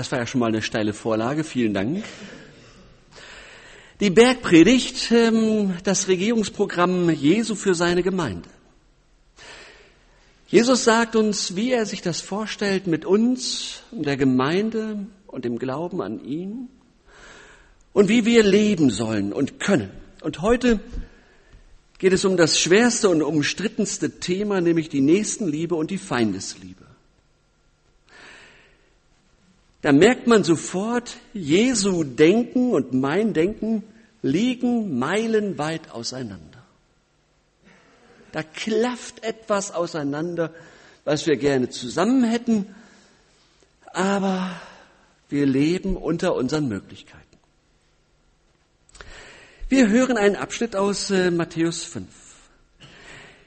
Das 0.00 0.10
war 0.12 0.18
ja 0.18 0.26
schon 0.26 0.38
mal 0.38 0.46
eine 0.46 0.62
steile 0.62 0.94
Vorlage. 0.94 1.44
Vielen 1.44 1.74
Dank. 1.74 2.02
Die 4.00 4.08
Bergpredigt, 4.08 5.12
ähm, 5.12 5.74
das 5.84 6.08
Regierungsprogramm 6.08 7.10
Jesu 7.10 7.54
für 7.54 7.74
seine 7.74 8.02
Gemeinde. 8.02 8.48
Jesus 10.46 10.84
sagt 10.84 11.16
uns, 11.16 11.54
wie 11.54 11.72
er 11.72 11.84
sich 11.84 12.00
das 12.00 12.22
vorstellt 12.22 12.86
mit 12.86 13.04
uns 13.04 13.82
und 13.90 14.06
der 14.06 14.16
Gemeinde 14.16 15.04
und 15.26 15.44
dem 15.44 15.58
Glauben 15.58 16.00
an 16.00 16.24
ihn 16.24 16.70
und 17.92 18.08
wie 18.08 18.24
wir 18.24 18.42
leben 18.42 18.88
sollen 18.88 19.34
und 19.34 19.60
können. 19.60 19.90
Und 20.22 20.40
heute 20.40 20.80
geht 21.98 22.14
es 22.14 22.24
um 22.24 22.38
das 22.38 22.58
schwerste 22.58 23.10
und 23.10 23.20
umstrittenste 23.20 24.18
Thema, 24.18 24.62
nämlich 24.62 24.88
die 24.88 25.02
Nächstenliebe 25.02 25.74
und 25.74 25.90
die 25.90 25.98
Feindesliebe. 25.98 26.89
Da 29.82 29.92
merkt 29.92 30.26
man 30.26 30.44
sofort, 30.44 31.16
Jesu 31.32 32.04
Denken 32.04 32.72
und 32.72 32.92
mein 32.92 33.32
Denken 33.32 33.82
liegen 34.22 34.98
meilenweit 34.98 35.90
auseinander. 35.90 36.62
Da 38.32 38.42
klafft 38.42 39.24
etwas 39.24 39.72
auseinander, 39.72 40.52
was 41.04 41.26
wir 41.26 41.36
gerne 41.36 41.70
zusammen 41.70 42.24
hätten, 42.24 42.74
aber 43.86 44.60
wir 45.28 45.46
leben 45.46 45.96
unter 45.96 46.34
unseren 46.34 46.68
Möglichkeiten. 46.68 47.20
Wir 49.68 49.88
hören 49.88 50.16
einen 50.16 50.36
Abschnitt 50.36 50.76
aus 50.76 51.10
äh, 51.10 51.30
Matthäus 51.30 51.84
5. 51.84 52.06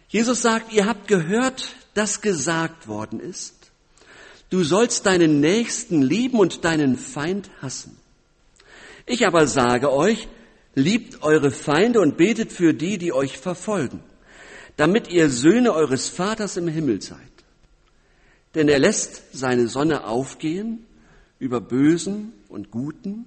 Jesus 0.07 0.41
sagt, 0.41 0.71
ihr 0.71 0.85
habt 0.85 1.07
gehört, 1.07 1.75
dass 1.93 2.21
gesagt 2.21 2.87
worden 2.87 3.19
ist, 3.19 3.62
du 4.53 4.63
sollst 4.63 5.07
deinen 5.07 5.39
Nächsten 5.39 6.03
lieben 6.03 6.37
und 6.37 6.63
deinen 6.63 6.95
Feind 6.95 7.49
hassen. 7.63 7.97
Ich 9.07 9.25
aber 9.25 9.47
sage 9.47 9.91
euch, 9.91 10.27
liebt 10.75 11.23
eure 11.23 11.49
Feinde 11.49 11.99
und 11.99 12.17
betet 12.17 12.51
für 12.51 12.75
die, 12.75 12.99
die 12.99 13.13
euch 13.13 13.39
verfolgen, 13.39 14.03
damit 14.77 15.09
ihr 15.09 15.31
Söhne 15.31 15.73
eures 15.73 16.07
Vaters 16.07 16.55
im 16.55 16.67
Himmel 16.67 17.01
seid. 17.01 17.17
Denn 18.53 18.69
er 18.69 18.77
lässt 18.77 19.23
seine 19.33 19.67
Sonne 19.67 20.05
aufgehen 20.05 20.85
über 21.39 21.59
Bösen 21.59 22.31
und 22.47 22.69
Guten 22.69 23.25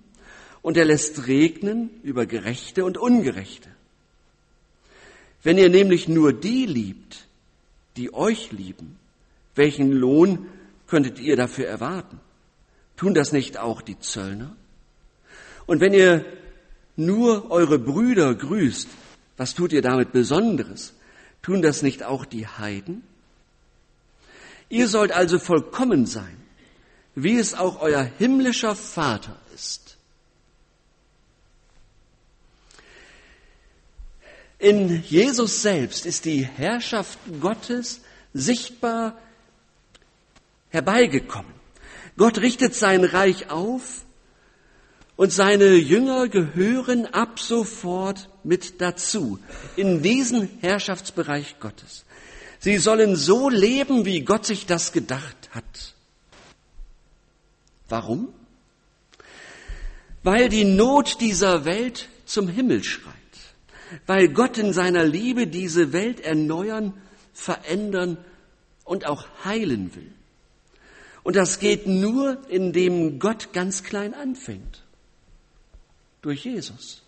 und 0.63 0.77
er 0.77 0.85
lässt 0.85 1.27
regnen 1.27 1.91
über 2.05 2.27
Gerechte 2.27 2.85
und 2.85 2.99
Ungerechte. 2.99 3.69
Wenn 5.43 5.59
ihr 5.59 5.71
nämlich 5.71 6.07
nur 6.07 6.33
die 6.33 6.67
liebt, 6.67 7.27
die 7.97 8.15
euch 8.15 8.53
lieben, 8.53 8.97
welchen 9.57 9.91
Lohn 9.91 10.47
könntet 10.87 11.19
ihr 11.19 11.37
dafür 11.37 11.67
erwarten? 11.67 12.21
Tun 12.97 13.15
das 13.15 13.33
nicht 13.33 13.59
auch 13.59 13.83
die 13.83 13.99
Zöllner? 13.99 14.57
Und 15.67 15.81
wenn 15.81 15.93
ihr 15.93 16.25
nur 16.97 17.51
eure 17.51 17.79
Brüder 17.79 18.35
grüßt, 18.35 18.89
was 19.37 19.55
tut 19.55 19.73
ihr 19.73 19.83
damit 19.83 20.13
Besonderes? 20.13 20.95
Tun 21.43 21.63
das 21.63 21.83
nicht 21.83 22.03
auch 22.03 22.25
die 22.25 22.47
Heiden? 22.47 23.03
Ihr 24.69 24.89
sollt 24.89 25.13
also 25.13 25.39
vollkommen 25.39 26.07
sein, 26.07 26.37
wie 27.15 27.39
es 27.39 27.55
auch 27.55 27.81
euer 27.81 28.03
himmlischer 28.03 28.75
Vater 28.75 29.37
ist. 29.55 29.97
In 34.59 35.03
Jesus 35.03 35.63
selbst 35.63 36.07
ist 36.07 36.25
die 36.25 36.45
Herrschaft 36.45 37.19
Gottes 37.41 38.01
sichtbar 38.33 39.19
herbeigekommen. 40.77 41.53
Gott 42.17 42.39
richtet 42.39 42.75
sein 42.75 43.05
Reich 43.05 43.51
auf 43.51 44.05
und 45.17 45.33
seine 45.33 45.75
Jünger 45.75 46.29
gehören 46.29 47.07
ab 47.07 47.41
sofort 47.41 48.29
mit 48.45 48.81
dazu 48.81 49.39
in 49.77 50.03
diesen 50.03 50.49
Herrschaftsbereich 50.61 51.59
Gottes. 51.59 52.05
Sie 52.59 52.79
sollen 52.79 53.17
so 53.17 53.49
leben, 53.49 54.05
wie 54.05 54.21
Gott 54.21 54.47
sich 54.47 54.67
das 54.67 54.93
gedacht 54.93 55.51
hat. 55.51 55.95
Warum? 57.89 58.29
Weil 60.23 60.49
die 60.49 60.65
Not 60.65 61.21
dieser 61.21 61.65
Welt 61.65 62.09
zum 62.25 62.49
Himmel 62.49 62.85
schreit 62.85 63.17
weil 64.07 64.29
Gott 64.29 64.59
in 64.59 64.73
seiner 64.73 65.05
Liebe 65.05 65.47
diese 65.47 65.93
Welt 65.93 66.21
erneuern, 66.21 66.93
verändern 67.33 68.19
und 68.85 69.07
auch 69.07 69.27
heilen 69.45 69.95
will. 69.95 70.11
Und 71.27 71.35
das 71.35 71.59
geht 71.59 71.89
nur, 71.89 72.39
indem 72.51 73.19
Gott 73.19 73.53
ganz 73.53 73.83
klein 73.83 74.15
anfängt. 74.15 74.85
Durch 76.23 76.45
Jesus. 76.45 77.03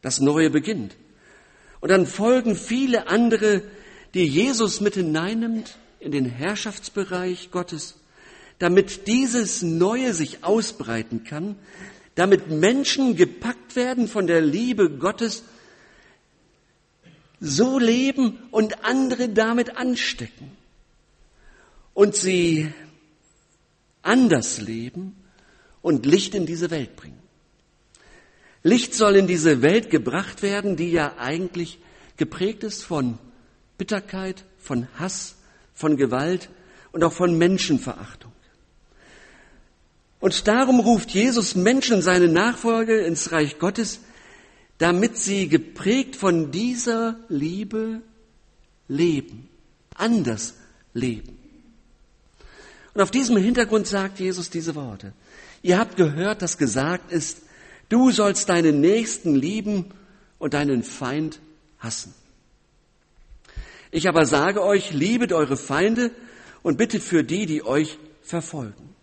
Das 0.00 0.20
Neue 0.20 0.48
beginnt. 0.48 0.96
Und 1.80 1.90
dann 1.90 2.06
folgen 2.06 2.56
viele 2.56 3.06
andere, 3.08 3.60
die 4.14 4.24
Jesus 4.24 4.80
mit 4.80 4.94
hineinnimmt 4.94 5.76
in 6.00 6.12
den 6.12 6.24
Herrschaftsbereich 6.24 7.50
Gottes, 7.50 7.96
damit 8.58 9.06
dieses 9.06 9.60
Neue 9.60 10.14
sich 10.14 10.42
ausbreiten 10.42 11.24
kann, 11.24 11.56
damit 12.14 12.48
Menschen 12.48 13.16
gepackt 13.16 13.76
werden 13.76 14.08
von 14.08 14.26
der 14.26 14.40
Liebe 14.40 14.88
Gottes 14.88 15.42
so 17.38 17.78
leben 17.78 18.38
und 18.50 18.82
andere 18.82 19.28
damit 19.28 19.76
anstecken 19.76 20.50
und 21.92 22.16
sie 22.16 22.72
anders 24.04 24.60
leben 24.60 25.16
und 25.82 26.06
Licht 26.06 26.34
in 26.34 26.46
diese 26.46 26.70
Welt 26.70 26.96
bringen. 26.96 27.18
Licht 28.62 28.94
soll 28.94 29.16
in 29.16 29.26
diese 29.26 29.60
Welt 29.60 29.90
gebracht 29.90 30.42
werden, 30.42 30.76
die 30.76 30.90
ja 30.90 31.14
eigentlich 31.18 31.78
geprägt 32.16 32.64
ist 32.64 32.82
von 32.82 33.18
Bitterkeit, 33.76 34.44
von 34.58 34.88
Hass, 34.98 35.36
von 35.74 35.96
Gewalt 35.96 36.48
und 36.92 37.04
auch 37.04 37.12
von 37.12 37.36
Menschenverachtung. 37.36 38.32
Und 40.20 40.48
darum 40.48 40.80
ruft 40.80 41.10
Jesus 41.10 41.54
Menschen, 41.54 42.00
seine 42.00 42.28
Nachfolger 42.28 43.04
ins 43.04 43.30
Reich 43.30 43.58
Gottes, 43.58 44.00
damit 44.78 45.18
sie 45.18 45.48
geprägt 45.48 46.16
von 46.16 46.50
dieser 46.50 47.16
Liebe 47.28 48.00
leben, 48.88 49.50
anders 49.94 50.54
leben. 50.94 51.43
Und 52.94 53.00
auf 53.00 53.10
diesem 53.10 53.36
Hintergrund 53.36 53.86
sagt 53.86 54.20
Jesus 54.20 54.50
diese 54.50 54.74
Worte. 54.74 55.12
Ihr 55.62 55.78
habt 55.78 55.96
gehört, 55.96 56.42
dass 56.42 56.58
gesagt 56.58 57.10
ist, 57.10 57.42
du 57.88 58.10
sollst 58.10 58.48
deinen 58.48 58.80
Nächsten 58.80 59.34
lieben 59.34 59.86
und 60.38 60.54
deinen 60.54 60.82
Feind 60.82 61.40
hassen. 61.78 62.14
Ich 63.90 64.08
aber 64.08 64.26
sage 64.26 64.62
euch, 64.62 64.92
liebet 64.92 65.32
eure 65.32 65.56
Feinde 65.56 66.10
und 66.62 66.78
bittet 66.78 67.02
für 67.02 67.24
die, 67.24 67.46
die 67.46 67.64
euch 67.64 67.98
verfolgen. 68.22 68.94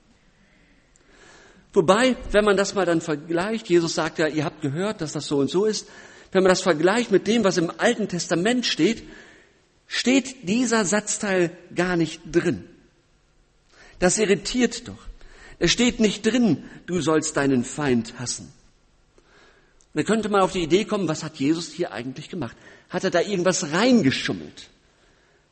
Wobei, 1.73 2.17
wenn 2.31 2.43
man 2.43 2.57
das 2.57 2.75
mal 2.75 2.85
dann 2.85 3.01
vergleicht, 3.01 3.69
Jesus 3.69 3.95
sagt 3.95 4.19
ja, 4.19 4.27
ihr 4.27 4.43
habt 4.43 4.61
gehört, 4.61 4.99
dass 5.01 5.13
das 5.13 5.27
so 5.27 5.37
und 5.37 5.49
so 5.49 5.65
ist, 5.65 5.87
wenn 6.31 6.43
man 6.43 6.49
das 6.49 6.61
vergleicht 6.61 7.11
mit 7.11 7.27
dem, 7.27 7.43
was 7.43 7.57
im 7.57 7.71
Alten 7.77 8.07
Testament 8.07 8.65
steht, 8.65 9.03
steht 9.87 10.47
dieser 10.47 10.85
Satzteil 10.85 11.51
gar 11.73 11.95
nicht 11.95 12.21
drin. 12.29 12.65
Das 14.01 14.17
irritiert 14.17 14.87
doch. 14.87 14.97
Es 15.59 15.71
steht 15.71 15.99
nicht 15.99 16.25
drin, 16.25 16.63
du 16.87 17.01
sollst 17.01 17.37
deinen 17.37 17.63
Feind 17.63 18.17
hassen. 18.17 18.51
Da 19.93 20.01
könnte 20.01 20.27
man 20.29 20.41
auf 20.41 20.53
die 20.53 20.63
Idee 20.63 20.85
kommen, 20.85 21.07
was 21.07 21.23
hat 21.23 21.35
Jesus 21.35 21.71
hier 21.71 21.91
eigentlich 21.91 22.27
gemacht? 22.27 22.57
Hat 22.89 23.03
er 23.03 23.11
da 23.11 23.21
irgendwas 23.21 23.71
reingeschummelt? 23.71 24.69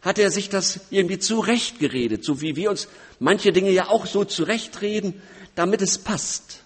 Hat 0.01 0.17
er 0.17 0.31
sich 0.31 0.49
das 0.49 0.79
irgendwie 0.89 1.19
zurechtgeredet, 1.19 2.23
so 2.23 2.41
wie 2.41 2.55
wir 2.55 2.71
uns 2.71 2.87
manche 3.19 3.51
Dinge 3.51 3.69
ja 3.69 3.87
auch 3.87 4.07
so 4.07 4.25
zurechtreden, 4.25 5.21
damit 5.53 5.83
es 5.83 5.99
passt. 5.99 6.61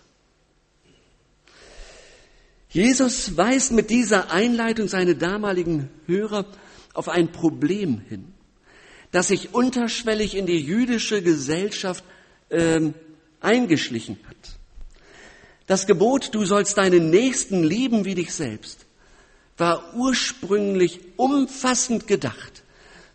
Jesus 2.69 3.35
weist 3.35 3.73
mit 3.73 3.89
dieser 3.89 4.31
Einleitung 4.31 4.87
seine 4.87 5.15
damaligen 5.15 5.89
Hörer 6.07 6.45
auf 6.93 7.09
ein 7.09 7.33
Problem 7.33 7.99
hin, 8.07 8.33
das 9.13 9.27
sich 9.27 9.53
unterschwellig 9.53 10.35
in 10.35 10.47
die 10.47 10.59
jüdische 10.59 11.21
Gesellschaft 11.21 12.03
ähm, 12.49 12.95
eingeschlichen 13.39 14.17
hat. 14.27 14.57
Das 15.67 15.85
Gebot, 15.85 16.33
du 16.33 16.45
sollst 16.45 16.77
deinen 16.77 17.11
Nächsten 17.11 17.63
lieben 17.63 18.05
wie 18.05 18.15
dich 18.15 18.33
selbst, 18.33 18.85
war 19.55 19.93
ursprünglich 19.95 20.99
umfassend 21.15 22.07
gedacht, 22.07 22.63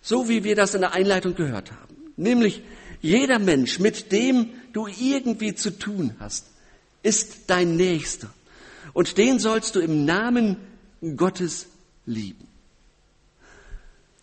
so 0.01 0.29
wie 0.29 0.45
wir 0.45 0.55
das 0.55 0.75
in 0.75 0.83
der 0.83 0.93
Einleitung 0.93 1.35
gehört 1.35 1.73
haben. 1.73 1.97
Nämlich 2.17 2.63
jeder 3.01 3.41
Mensch, 3.41 3.81
mit 3.81 4.13
dem 4.13 4.51
du 4.73 4.87
irgendwie 4.87 5.57
zu 5.57 5.77
tun 5.77 6.15
hast, 6.21 6.47
ist 7.03 7.49
dein 7.49 7.77
Nächster. 7.77 8.33
Und 8.93 9.19
den 9.19 9.41
sollst 9.41 9.75
du 9.75 9.81
im 9.81 10.05
Namen 10.05 10.59
Gottes 11.17 11.67
lieben. 12.07 12.47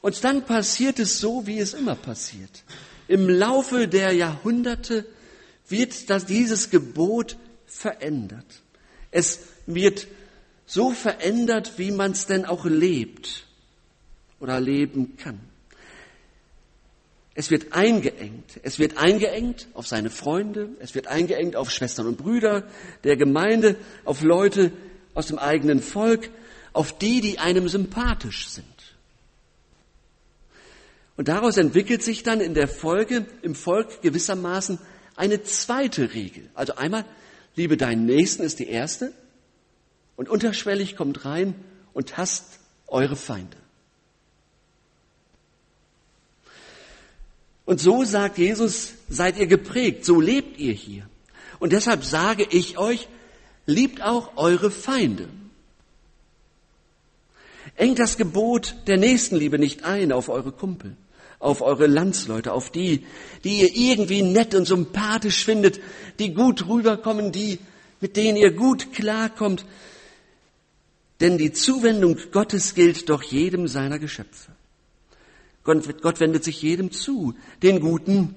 Und 0.05 0.23
dann 0.23 0.45
passiert 0.45 0.99
es 0.99 1.19
so, 1.19 1.47
wie 1.47 1.57
es 1.57 1.73
immer 1.73 1.95
passiert. 1.95 2.63
Im 3.07 3.27
Laufe 3.27 3.87
der 3.87 4.11
Jahrhunderte 4.11 5.03
wird 5.67 6.11
das, 6.11 6.27
dieses 6.27 6.69
Gebot 6.69 7.37
verändert. 7.65 8.45
Es 9.09 9.39
wird 9.65 10.05
so 10.67 10.91
verändert, 10.91 11.79
wie 11.79 11.89
man 11.89 12.11
es 12.11 12.27
denn 12.27 12.45
auch 12.45 12.65
lebt 12.65 13.47
oder 14.39 14.59
leben 14.59 15.17
kann. 15.17 15.39
Es 17.33 17.49
wird 17.49 17.73
eingeengt. 17.73 18.59
Es 18.61 18.77
wird 18.77 18.97
eingeengt 18.97 19.69
auf 19.73 19.87
seine 19.87 20.11
Freunde, 20.11 20.69
es 20.77 20.93
wird 20.93 21.07
eingeengt 21.07 21.55
auf 21.55 21.71
Schwestern 21.71 22.05
und 22.05 22.17
Brüder 22.17 22.67
der 23.03 23.17
Gemeinde, 23.17 23.75
auf 24.03 24.21
Leute 24.21 24.71
aus 25.15 25.25
dem 25.25 25.39
eigenen 25.39 25.81
Volk, 25.81 26.29
auf 26.73 26.95
die, 26.95 27.21
die 27.21 27.39
einem 27.39 27.67
sympathisch 27.67 28.49
sind. 28.49 28.74
Und 31.17 31.27
daraus 31.27 31.57
entwickelt 31.57 32.03
sich 32.03 32.23
dann 32.23 32.41
in 32.41 32.53
der 32.53 32.67
Folge, 32.67 33.25
im 33.41 33.55
Volk 33.55 34.01
gewissermaßen 34.01 34.79
eine 35.15 35.43
zweite 35.43 36.13
Regel. 36.13 36.49
Also 36.53 36.75
einmal, 36.75 37.05
liebe 37.55 37.77
deinen 37.77 38.05
Nächsten 38.05 38.43
ist 38.43 38.59
die 38.59 38.67
erste 38.67 39.13
und 40.15 40.29
unterschwellig 40.29 40.95
kommt 40.95 41.25
rein 41.25 41.55
und 41.93 42.17
hasst 42.17 42.59
eure 42.87 43.15
Feinde. 43.15 43.57
Und 47.65 47.79
so 47.79 48.03
sagt 48.03 48.37
Jesus, 48.37 48.93
seid 49.09 49.37
ihr 49.37 49.47
geprägt, 49.47 50.05
so 50.05 50.21
lebt 50.21 50.59
ihr 50.59 50.73
hier. 50.73 51.09
Und 51.59 51.71
deshalb 51.71 52.03
sage 52.03 52.45
ich 52.49 52.77
euch, 52.77 53.07
liebt 53.65 54.01
auch 54.01 54.37
eure 54.37 54.69
Feinde. 54.69 55.27
Engt 57.75 57.99
das 57.99 58.17
Gebot 58.17 58.75
der 58.87 58.97
Nächstenliebe 58.97 59.57
nicht 59.57 59.83
ein 59.83 60.11
auf 60.11 60.29
eure 60.29 60.51
Kumpel, 60.51 60.95
auf 61.39 61.61
eure 61.61 61.87
Landsleute, 61.87 62.53
auf 62.53 62.71
die, 62.71 63.05
die 63.43 63.61
ihr 63.61 63.75
irgendwie 63.75 64.21
nett 64.21 64.55
und 64.55 64.65
sympathisch 64.65 65.45
findet, 65.45 65.79
die 66.19 66.33
gut 66.33 66.67
rüberkommen, 66.67 67.31
die, 67.31 67.59
mit 68.01 68.17
denen 68.17 68.37
ihr 68.37 68.51
gut 68.51 68.93
klarkommt. 68.93 69.65
Denn 71.19 71.37
die 71.37 71.53
Zuwendung 71.53 72.17
Gottes 72.31 72.75
gilt 72.75 73.09
doch 73.09 73.23
jedem 73.23 73.67
seiner 73.67 73.99
Geschöpfe. 73.99 74.51
Gott 75.63 76.19
wendet 76.19 76.43
sich 76.43 76.61
jedem 76.61 76.91
zu, 76.91 77.33
den 77.63 77.79
Guten 77.79 78.35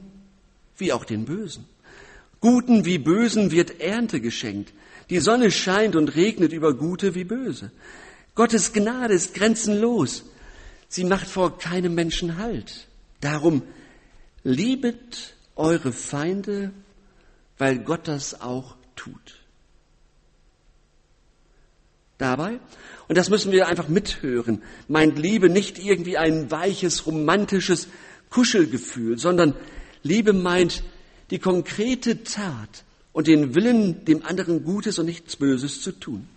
wie 0.78 0.92
auch 0.92 1.04
den 1.04 1.24
Bösen. 1.24 1.66
Guten 2.40 2.84
wie 2.84 2.98
Bösen 2.98 3.50
wird 3.50 3.80
Ernte 3.80 4.20
geschenkt. 4.20 4.72
Die 5.10 5.18
Sonne 5.20 5.50
scheint 5.50 5.96
und 5.96 6.14
regnet 6.14 6.52
über 6.52 6.74
Gute 6.74 7.14
wie 7.14 7.24
Böse. 7.24 7.70
Gottes 8.34 8.72
Gnade 8.72 9.14
ist 9.14 9.34
grenzenlos. 9.34 10.24
Sie 10.88 11.04
macht 11.04 11.26
vor 11.26 11.58
keinem 11.58 11.94
Menschen 11.94 12.38
Halt. 12.38 12.87
Darum 13.20 13.62
liebet 14.44 15.34
eure 15.56 15.92
Feinde, 15.92 16.72
weil 17.58 17.78
Gott 17.78 18.06
das 18.08 18.40
auch 18.40 18.76
tut. 18.94 19.40
Dabei 22.18 22.58
und 23.08 23.16
das 23.16 23.30
müssen 23.30 23.52
wir 23.52 23.68
einfach 23.68 23.88
mithören. 23.88 24.62
Meint 24.86 25.18
Liebe 25.18 25.48
nicht 25.48 25.78
irgendwie 25.78 26.18
ein 26.18 26.50
weiches, 26.50 27.06
romantisches 27.06 27.88
Kuschelgefühl, 28.28 29.18
sondern 29.18 29.54
Liebe 30.02 30.32
meint 30.32 30.82
die 31.30 31.38
konkrete 31.38 32.22
Tat 32.24 32.84
und 33.12 33.26
den 33.26 33.54
Willen, 33.54 34.04
dem 34.04 34.24
anderen 34.24 34.64
Gutes 34.64 34.98
und 34.98 35.06
nichts 35.06 35.36
Böses 35.36 35.80
zu 35.80 35.92
tun. 35.92 36.28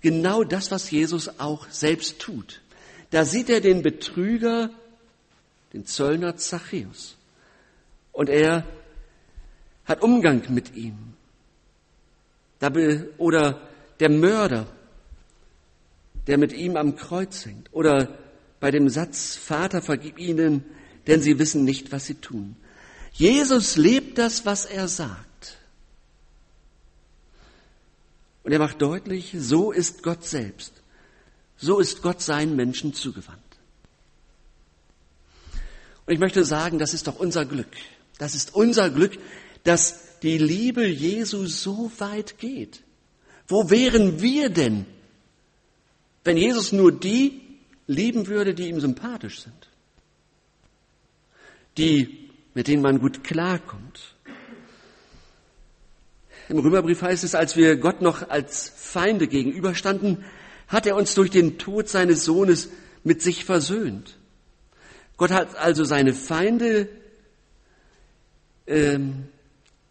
Genau 0.00 0.44
das, 0.44 0.70
was 0.70 0.90
Jesus 0.90 1.40
auch 1.40 1.68
selbst 1.70 2.20
tut. 2.20 2.60
Da 3.10 3.24
sieht 3.24 3.48
er 3.48 3.60
den 3.60 3.82
Betrüger, 3.82 4.70
den 5.72 5.86
Zöllner 5.86 6.36
Zachäus. 6.36 7.16
Und 8.12 8.28
er 8.28 8.64
hat 9.84 10.02
Umgang 10.02 10.42
mit 10.48 10.74
ihm. 10.74 11.14
Oder 13.16 13.60
der 14.00 14.10
Mörder, 14.10 14.66
der 16.26 16.38
mit 16.38 16.52
ihm 16.52 16.76
am 16.76 16.96
Kreuz 16.96 17.46
hängt. 17.46 17.72
Oder 17.72 18.18
bei 18.60 18.70
dem 18.70 18.88
Satz, 18.88 19.36
Vater, 19.36 19.80
vergib 19.80 20.18
ihnen, 20.18 20.64
denn 21.06 21.22
sie 21.22 21.38
wissen 21.38 21.64
nicht, 21.64 21.92
was 21.92 22.06
sie 22.06 22.16
tun. 22.16 22.56
Jesus 23.12 23.76
lebt 23.76 24.18
das, 24.18 24.44
was 24.44 24.66
er 24.66 24.88
sagt. 24.88 25.58
Und 28.42 28.52
er 28.52 28.58
macht 28.58 28.82
deutlich, 28.82 29.34
so 29.38 29.72
ist 29.72 30.02
Gott 30.02 30.24
selbst. 30.24 30.77
So 31.58 31.80
ist 31.80 32.02
Gott 32.02 32.22
seinen 32.22 32.56
Menschen 32.56 32.94
zugewandt. 32.94 33.42
Und 36.06 36.14
ich 36.14 36.20
möchte 36.20 36.44
sagen, 36.44 36.78
das 36.78 36.94
ist 36.94 37.06
doch 37.06 37.16
unser 37.16 37.44
Glück. 37.44 37.76
Das 38.18 38.34
ist 38.34 38.54
unser 38.54 38.88
Glück, 38.88 39.18
dass 39.64 40.18
die 40.20 40.38
Liebe 40.38 40.86
Jesu 40.86 41.46
so 41.46 41.92
weit 41.98 42.38
geht. 42.38 42.82
Wo 43.46 43.70
wären 43.70 44.20
wir 44.22 44.50
denn, 44.50 44.86
wenn 46.24 46.36
Jesus 46.36 46.72
nur 46.72 46.92
die 46.92 47.40
lieben 47.86 48.26
würde, 48.26 48.54
die 48.54 48.68
ihm 48.68 48.80
sympathisch 48.80 49.40
sind? 49.42 49.68
Die, 51.76 52.30
mit 52.54 52.68
denen 52.68 52.82
man 52.82 53.00
gut 53.00 53.24
klarkommt. 53.24 54.14
Im 56.48 56.58
Römerbrief 56.58 57.02
heißt 57.02 57.24
es, 57.24 57.34
als 57.34 57.56
wir 57.56 57.76
Gott 57.76 58.00
noch 58.00 58.30
als 58.30 58.72
Feinde 58.74 59.28
gegenüberstanden, 59.28 60.24
hat 60.68 60.86
er 60.86 60.96
uns 60.96 61.14
durch 61.14 61.30
den 61.30 61.58
Tod 61.58 61.88
seines 61.88 62.24
Sohnes 62.24 62.68
mit 63.02 63.22
sich 63.22 63.44
versöhnt. 63.44 64.18
Gott 65.16 65.30
hat 65.30 65.56
also 65.56 65.84
seine 65.84 66.12
Feinde, 66.14 66.88
ähm, 68.66 69.24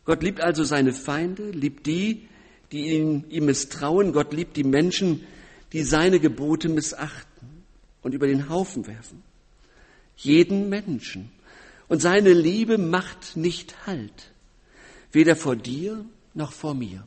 Gott 0.05 0.23
liebt 0.23 0.39
also 0.39 0.63
seine 0.63 0.93
Feinde, 0.93 1.49
liebt 1.49 1.85
die, 1.85 2.29
die 2.71 2.93
ihm, 2.93 3.25
ihm 3.29 3.45
misstrauen. 3.45 4.13
Gott 4.13 4.31
liebt 4.31 4.55
die 4.55 4.63
Menschen, 4.63 5.25
die 5.73 5.83
seine 5.83 6.19
Gebote 6.19 6.69
missachten 6.69 7.63
und 8.01 8.13
über 8.13 8.27
den 8.27 8.49
Haufen 8.49 8.87
werfen. 8.87 9.23
Jeden 10.15 10.69
Menschen. 10.69 11.31
Und 11.89 12.01
seine 12.01 12.33
Liebe 12.33 12.77
macht 12.77 13.35
nicht 13.35 13.85
Halt. 13.85 14.31
Weder 15.11 15.35
vor 15.35 15.55
dir 15.55 16.05
noch 16.33 16.53
vor 16.53 16.73
mir. 16.73 17.05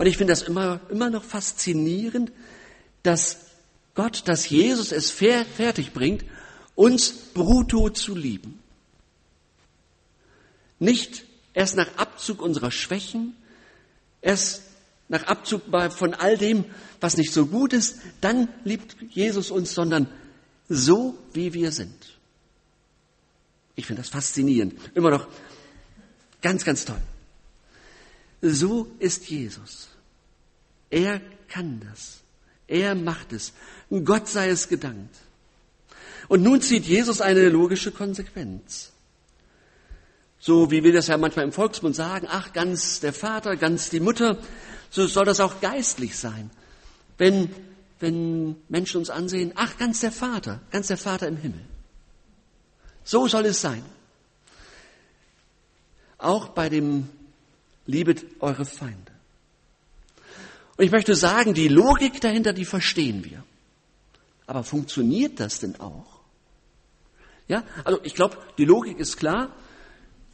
Und 0.00 0.06
ich 0.06 0.16
finde 0.16 0.32
das 0.32 0.40
immer, 0.40 0.80
immer 0.88 1.10
noch 1.10 1.22
faszinierend, 1.22 2.32
dass 3.02 3.36
Gott, 3.94 4.22
dass 4.28 4.48
Jesus 4.48 4.92
es 4.92 5.10
fertig 5.10 5.92
bringt, 5.92 6.24
uns 6.74 7.10
brutto 7.12 7.90
zu 7.90 8.14
lieben. 8.14 8.58
Nicht 10.78 11.26
erst 11.52 11.76
nach 11.76 11.98
Abzug 11.98 12.40
unserer 12.40 12.70
Schwächen, 12.70 13.36
Erst 14.22 14.62
nach 15.08 15.24
Abzug 15.24 15.64
von 15.90 16.14
all 16.14 16.38
dem, 16.38 16.64
was 16.98 17.18
nicht 17.18 17.32
so 17.32 17.44
gut 17.46 17.74
ist, 17.74 17.98
dann 18.22 18.48
liebt 18.64 18.96
Jesus 19.10 19.50
uns, 19.50 19.74
sondern 19.74 20.08
so, 20.66 21.18
wie 21.34 21.52
wir 21.52 21.72
sind. 21.72 22.18
Ich 23.76 23.86
finde 23.86 24.00
das 24.00 24.10
faszinierend. 24.10 24.74
Immer 24.94 25.10
noch 25.10 25.28
ganz, 26.40 26.64
ganz 26.64 26.86
toll. 26.86 27.00
So 28.42 28.90
ist 28.98 29.28
Jesus. 29.28 29.88
Er 30.88 31.20
kann 31.48 31.80
das. 31.88 32.20
Er 32.66 32.94
macht 32.94 33.32
es. 33.32 33.52
Gott 34.04 34.28
sei 34.28 34.48
es 34.48 34.68
gedankt. 34.68 35.14
Und 36.28 36.42
nun 36.42 36.62
zieht 36.62 36.84
Jesus 36.84 37.20
eine 37.20 37.48
logische 37.48 37.90
Konsequenz. 37.90 38.92
So 40.38 40.70
wie 40.70 40.82
wir 40.82 40.92
das 40.92 41.08
ja 41.08 41.18
manchmal 41.18 41.44
im 41.44 41.52
Volksmund 41.52 41.94
sagen, 41.94 42.26
ach, 42.30 42.52
ganz 42.52 43.00
der 43.00 43.12
Vater, 43.12 43.56
ganz 43.56 43.90
die 43.90 44.00
Mutter, 44.00 44.38
so 44.90 45.06
soll 45.06 45.26
das 45.26 45.40
auch 45.40 45.60
geistlich 45.60 46.16
sein. 46.16 46.50
Wenn, 47.18 47.50
wenn 47.98 48.56
Menschen 48.68 48.98
uns 48.98 49.10
ansehen, 49.10 49.52
ach, 49.56 49.76
ganz 49.76 50.00
der 50.00 50.12
Vater, 50.12 50.60
ganz 50.70 50.86
der 50.86 50.96
Vater 50.96 51.28
im 51.28 51.36
Himmel. 51.36 51.60
So 53.04 53.28
soll 53.28 53.44
es 53.46 53.60
sein. 53.60 53.84
Auch 56.16 56.48
bei 56.48 56.68
dem 56.68 57.08
Liebet 57.90 58.24
eure 58.40 58.64
Feinde. 58.64 59.12
Und 60.76 60.84
ich 60.84 60.90
möchte 60.90 61.14
sagen, 61.14 61.52
die 61.54 61.68
Logik 61.68 62.20
dahinter, 62.20 62.52
die 62.52 62.64
verstehen 62.64 63.24
wir. 63.24 63.44
Aber 64.46 64.64
funktioniert 64.64 65.38
das 65.38 65.60
denn 65.60 65.78
auch? 65.78 66.20
Ja, 67.48 67.64
also 67.84 68.00
ich 68.02 68.14
glaube, 68.14 68.38
die 68.58 68.64
Logik 68.64 68.98
ist 68.98 69.16
klar. 69.16 69.54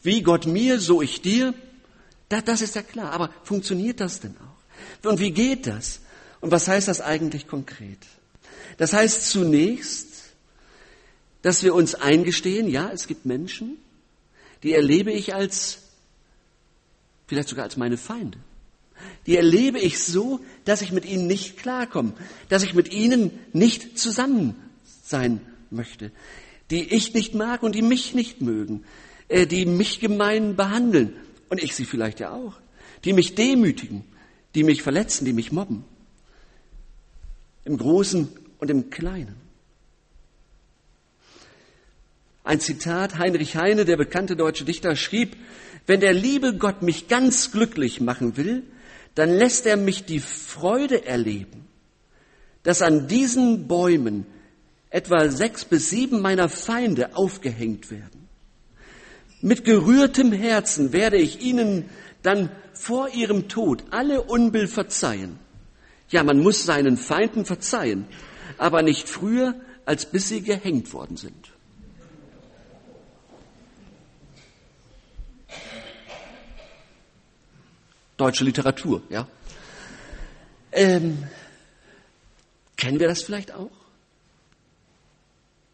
Wie 0.03 0.23
Gott 0.23 0.47
mir, 0.47 0.79
so 0.81 1.03
ich 1.03 1.23
dir. 1.23 1.55
Das, 2.29 2.45
das 2.45 2.61
ist 2.61 2.75
ja 2.75 2.83
klar. 2.83 3.13
Aber 3.13 3.31
funktioniert 3.43 4.01
das 4.01 4.21
denn 4.21 4.37
auch? 4.37 5.09
Und 5.09 5.19
wie 5.19 5.33
geht 5.33 5.67
das? 5.67 6.01
Und 6.41 6.51
was 6.51 6.69
heißt 6.69 6.89
das 6.89 7.01
eigentlich 7.01 7.49
konkret? 7.49 7.99
Das 8.77 8.93
heißt 8.93 9.31
zunächst, 9.31 10.07
dass 11.43 11.63
wir 11.63 11.75
uns 11.75 11.95
eingestehen, 11.95 12.69
ja, 12.69 12.91
es 12.93 13.07
gibt 13.07 13.25
Menschen, 13.25 13.79
die 14.63 14.73
erlebe 14.73 15.13
ich 15.13 15.35
als, 15.35 15.79
vielleicht 17.27 17.49
sogar 17.49 17.65
als 17.65 17.77
meine 17.77 17.97
Feinde. 17.97 18.39
Die 19.27 19.37
erlebe 19.37 19.79
ich 19.79 20.03
so, 20.03 20.41
dass 20.65 20.83
ich 20.83 20.93
mit 20.93 21.05
ihnen 21.05 21.27
nicht 21.27 21.59
klarkomme, 21.59 22.13
dass 22.49 22.63
ich 22.63 22.75
mit 22.75 22.93
ihnen 22.93 23.31
nicht 23.53 23.99
zusammen 23.99 24.55
sein 25.05 25.41
möchte, 25.71 26.13
die 26.71 26.95
ich 26.95 27.13
nicht 27.15 27.35
mag 27.35 27.63
und 27.63 27.75
die 27.75 27.83
mich 27.83 28.15
nicht 28.15 28.41
mögen, 28.41 28.85
äh, 29.29 29.47
die 29.47 29.67
mich 29.67 30.01
gemein 30.01 30.57
behandeln 30.57 31.13
und 31.49 31.63
ich 31.63 31.75
sie 31.75 31.85
vielleicht 31.85 32.21
ja 32.21 32.33
auch, 32.33 32.55
die 33.05 33.13
mich 33.13 33.35
demütigen, 33.35 34.05
die 34.55 34.65
mich 34.65 34.83
verletzen, 34.83 35.25
die 35.25 35.33
mich 35.33 35.53
mobben. 35.53 35.85
Im 37.65 37.77
Großen 37.77 38.29
und 38.59 38.71
im 38.71 38.91
Kleinen. 38.91 39.35
Ein 42.45 42.61
Zitat, 42.61 43.19
Heinrich 43.19 43.57
Heine, 43.57 43.85
der 43.85 43.97
bekannte 43.97 44.37
deutsche 44.37 44.65
Dichter, 44.65 44.95
schrieb, 44.95 45.37
wenn 45.87 46.01
der 46.01 46.13
liebe 46.13 46.55
Gott 46.55 46.83
mich 46.83 47.09
ganz 47.09 47.53
glücklich 47.53 48.01
machen 48.01 48.37
will, 48.37 48.65
dann 49.15 49.31
lässt 49.31 49.67
er 49.67 49.77
mich 49.77 50.05
die 50.05 50.21
Freude 50.21 51.07
erleben, 51.07 51.67
dass 52.63 52.83
an 52.83 53.09
diesen 53.09 53.67
Bäumen 53.69 54.27
etwa 54.91 55.29
sechs 55.29 55.65
bis 55.65 55.91
sieben 55.91 56.21
meiner 56.21 56.49
Feinde 56.49 57.17
aufgehängt 57.17 57.91
werden. 57.91 58.29
Mit 59.41 59.65
gerührtem 59.65 60.33
Herzen 60.33 60.93
werde 60.93 61.17
ich 61.17 61.41
ihnen 61.41 61.89
dann 62.23 62.51
vor 62.73 63.09
ihrem 63.11 63.49
Tod 63.49 63.85
alle 63.91 64.23
Unbill 64.23 64.67
verzeihen. 64.67 65.39
Ja, 66.09 66.23
man 66.23 66.41
muss 66.41 66.65
seinen 66.65 66.97
Feinden 66.97 67.45
verzeihen, 67.45 68.07
aber 68.59 68.83
nicht 68.83 69.09
früher, 69.09 69.55
als 69.85 70.07
bis 70.07 70.29
sie 70.29 70.43
gehängt 70.43 70.93
worden 70.93 71.17
sind. 71.17 71.53
Deutsche 78.17 78.45
Literatur, 78.45 79.03
ja. 79.11 79.27
Ähm, 80.73 81.25
kennen 82.77 83.01
wir 83.01 83.09
das 83.09 83.23
vielleicht 83.23 83.53
auch? 83.53 83.71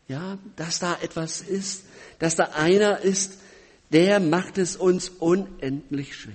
Ja, 0.08 0.38
dass 0.56 0.78
da 0.78 0.98
etwas 1.00 1.40
ist, 1.40 1.84
dass 2.18 2.36
da 2.36 2.50
einer 2.54 3.00
ist, 3.00 3.38
der 3.92 4.20
macht 4.20 4.58
es 4.58 4.76
uns 4.76 5.08
unendlich 5.08 6.16
schwer. 6.16 6.34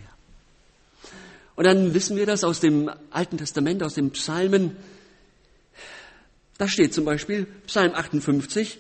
Und 1.55 1.65
dann 1.65 1.93
wissen 1.93 2.15
wir 2.15 2.25
das 2.25 2.43
aus 2.43 2.59
dem 2.59 2.89
Alten 3.09 3.37
Testament, 3.37 3.81
aus 3.83 3.95
den 3.95 4.11
Psalmen. 4.11 4.75
Da 6.57 6.67
steht 6.67 6.93
zum 6.93 7.03
Beispiel 7.03 7.45
Psalm 7.65 7.93
58, 7.93 8.79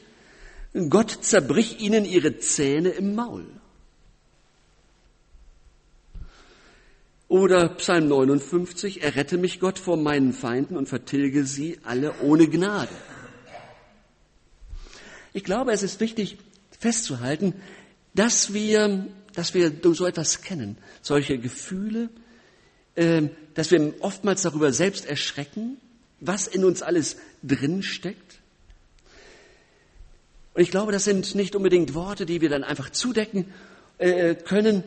Gott 0.89 1.17
zerbrich 1.21 1.79
ihnen 1.79 2.05
ihre 2.05 2.37
Zähne 2.37 2.89
im 2.89 3.15
Maul. 3.15 3.45
Oder 7.27 7.69
Psalm 7.69 8.07
59, 8.07 9.03
errette 9.03 9.37
mich 9.37 9.59
Gott 9.59 9.79
vor 9.79 9.97
meinen 9.97 10.31
Feinden 10.31 10.77
und 10.77 10.87
vertilge 10.87 11.45
sie 11.45 11.77
alle 11.83 12.13
ohne 12.21 12.47
Gnade. 12.47 12.93
Ich 15.33 15.43
glaube, 15.43 15.73
es 15.73 15.83
ist 15.83 15.99
wichtig 15.99 16.37
festzuhalten, 16.79 17.53
dass 18.13 18.53
wir, 18.53 19.07
dass 19.33 19.53
wir 19.53 19.71
so 19.83 20.05
etwas 20.05 20.41
kennen, 20.41 20.77
solche 21.01 21.37
Gefühle, 21.37 22.09
äh, 22.95 23.23
dass 23.53 23.71
wir 23.71 23.93
oftmals 23.99 24.41
darüber 24.43 24.71
selbst 24.71 25.05
erschrecken, 25.05 25.77
was 26.21 26.47
in 26.47 26.63
uns 26.63 26.81
alles 26.81 27.17
drin 27.43 27.83
steckt. 27.83 28.39
Und 30.53 30.61
ich 30.61 30.71
glaube, 30.71 30.91
das 30.91 31.03
sind 31.03 31.35
nicht 31.35 31.55
unbedingt 31.55 31.93
Worte, 31.93 32.25
die 32.25 32.41
wir 32.41 32.49
dann 32.49 32.63
einfach 32.63 32.89
zudecken 32.89 33.53
äh, 33.97 34.33
können, 34.33 34.83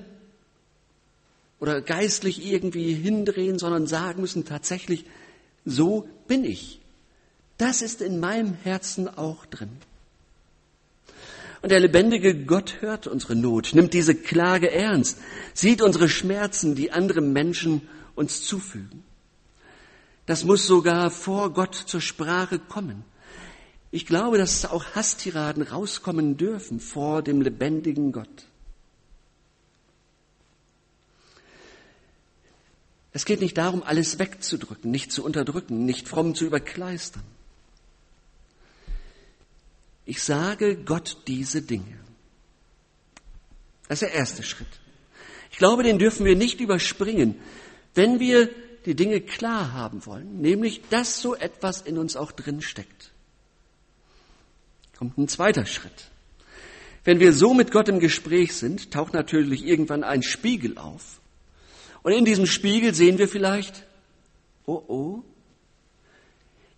oder 1.61 1.83
geistlich 1.83 2.45
irgendwie 2.45 2.95
hindrehen, 2.95 3.59
sondern 3.59 3.87
sagen 3.87 4.23
müssen 4.23 4.45
tatsächlich, 4.45 5.05
so 5.65 6.09
bin 6.27 6.45
ich. 6.45 6.81
Das 7.59 7.83
ist 7.83 8.01
in 8.01 8.19
meinem 8.19 8.55
Herzen 8.55 9.07
auch 9.07 9.45
drin. 9.47 9.71
Und 11.63 11.71
der 11.71 11.81
lebendige 11.81 12.35
Gott 12.35 12.77
hört 12.81 13.07
unsere 13.07 13.37
Not, 13.37 13.75
nimmt 13.75 13.93
diese 13.93 14.15
Klage 14.15 14.71
ernst, 14.71 15.19
sieht 15.53 15.83
unsere 15.83 16.09
Schmerzen, 16.09 16.75
die 16.75 16.91
andere 16.91 17.21
Menschen 17.21 17.83
uns 18.15 18.43
zufügen. 18.43 19.05
Das 20.25 20.45
muss 20.45 20.67
sogar 20.67 21.11
vor 21.11 21.53
Gott 21.53 21.75
zur 21.75 22.01
Sprache 22.01 22.59
kommen. 22.59 23.05
Ich 23.91 24.07
glaube, 24.07 24.39
dass 24.39 24.65
auch 24.65 24.85
Hasstiraden 24.95 25.63
rauskommen 25.63 26.37
dürfen 26.37 26.81
vor 26.81 27.23
dem 27.23 27.43
lebendigen 27.43 28.13
Gott. 28.13 28.47
Es 33.13 33.25
geht 33.25 33.41
nicht 33.41 33.59
darum, 33.59 33.83
alles 33.83 34.19
wegzudrücken, 34.19 34.91
nicht 34.91 35.11
zu 35.11 35.25
unterdrücken, 35.25 35.85
nicht 35.85 36.09
fromm 36.09 36.35
zu 36.35 36.45
überkleistern. 36.45 37.25
Ich 40.07 40.23
sage 40.23 40.77
Gott 40.77 41.19
diese 41.27 41.63
Dinge. 41.63 41.99
Das 43.89 44.03
ist 44.03 44.09
der 44.09 44.15
erste 44.19 44.43
Schritt. 44.43 44.69
Ich 45.51 45.59
glaube, 45.59 45.83
den 45.83 45.99
dürfen 45.99 46.25
wir 46.25 46.37
nicht 46.37 46.61
überspringen, 46.61 47.35
wenn 47.95 48.21
wir 48.21 48.49
die 48.87 48.95
Dinge 48.95 49.21
klar 49.21 49.73
haben 49.73 50.07
wollen, 50.07 50.41
nämlich, 50.41 50.83
dass 50.91 51.21
so 51.21 51.35
etwas 51.35 51.83
in 51.83 51.99
uns 51.99 52.17
auch 52.17 52.33
drin 52.33 52.63
steckt. 52.63 53.11
Kommt 54.97 55.19
ein 55.19 55.29
zweiter 55.29 55.67
Schritt. 55.67 56.11
Wenn 57.05 57.21
wir 57.21 57.33
so 57.33 57.55
mit 57.55 57.73
Gott 57.73 57.89
im 57.89 58.01
Gespräch 58.01 58.55
sind, 58.55 58.91
taucht 58.91 59.15
natürlich 59.15 59.65
irgendwann 59.65 60.05
ein 60.05 60.23
Spiegel 60.23 60.79
auf. 60.79 61.20
Und 62.03 62.13
in 62.13 62.25
diesem 62.25 62.47
Spiegel 62.47 62.95
sehen 62.95 63.19
wir 63.19 63.29
vielleicht, 63.29 63.85
oh 64.67 64.83
oh, 64.89 65.25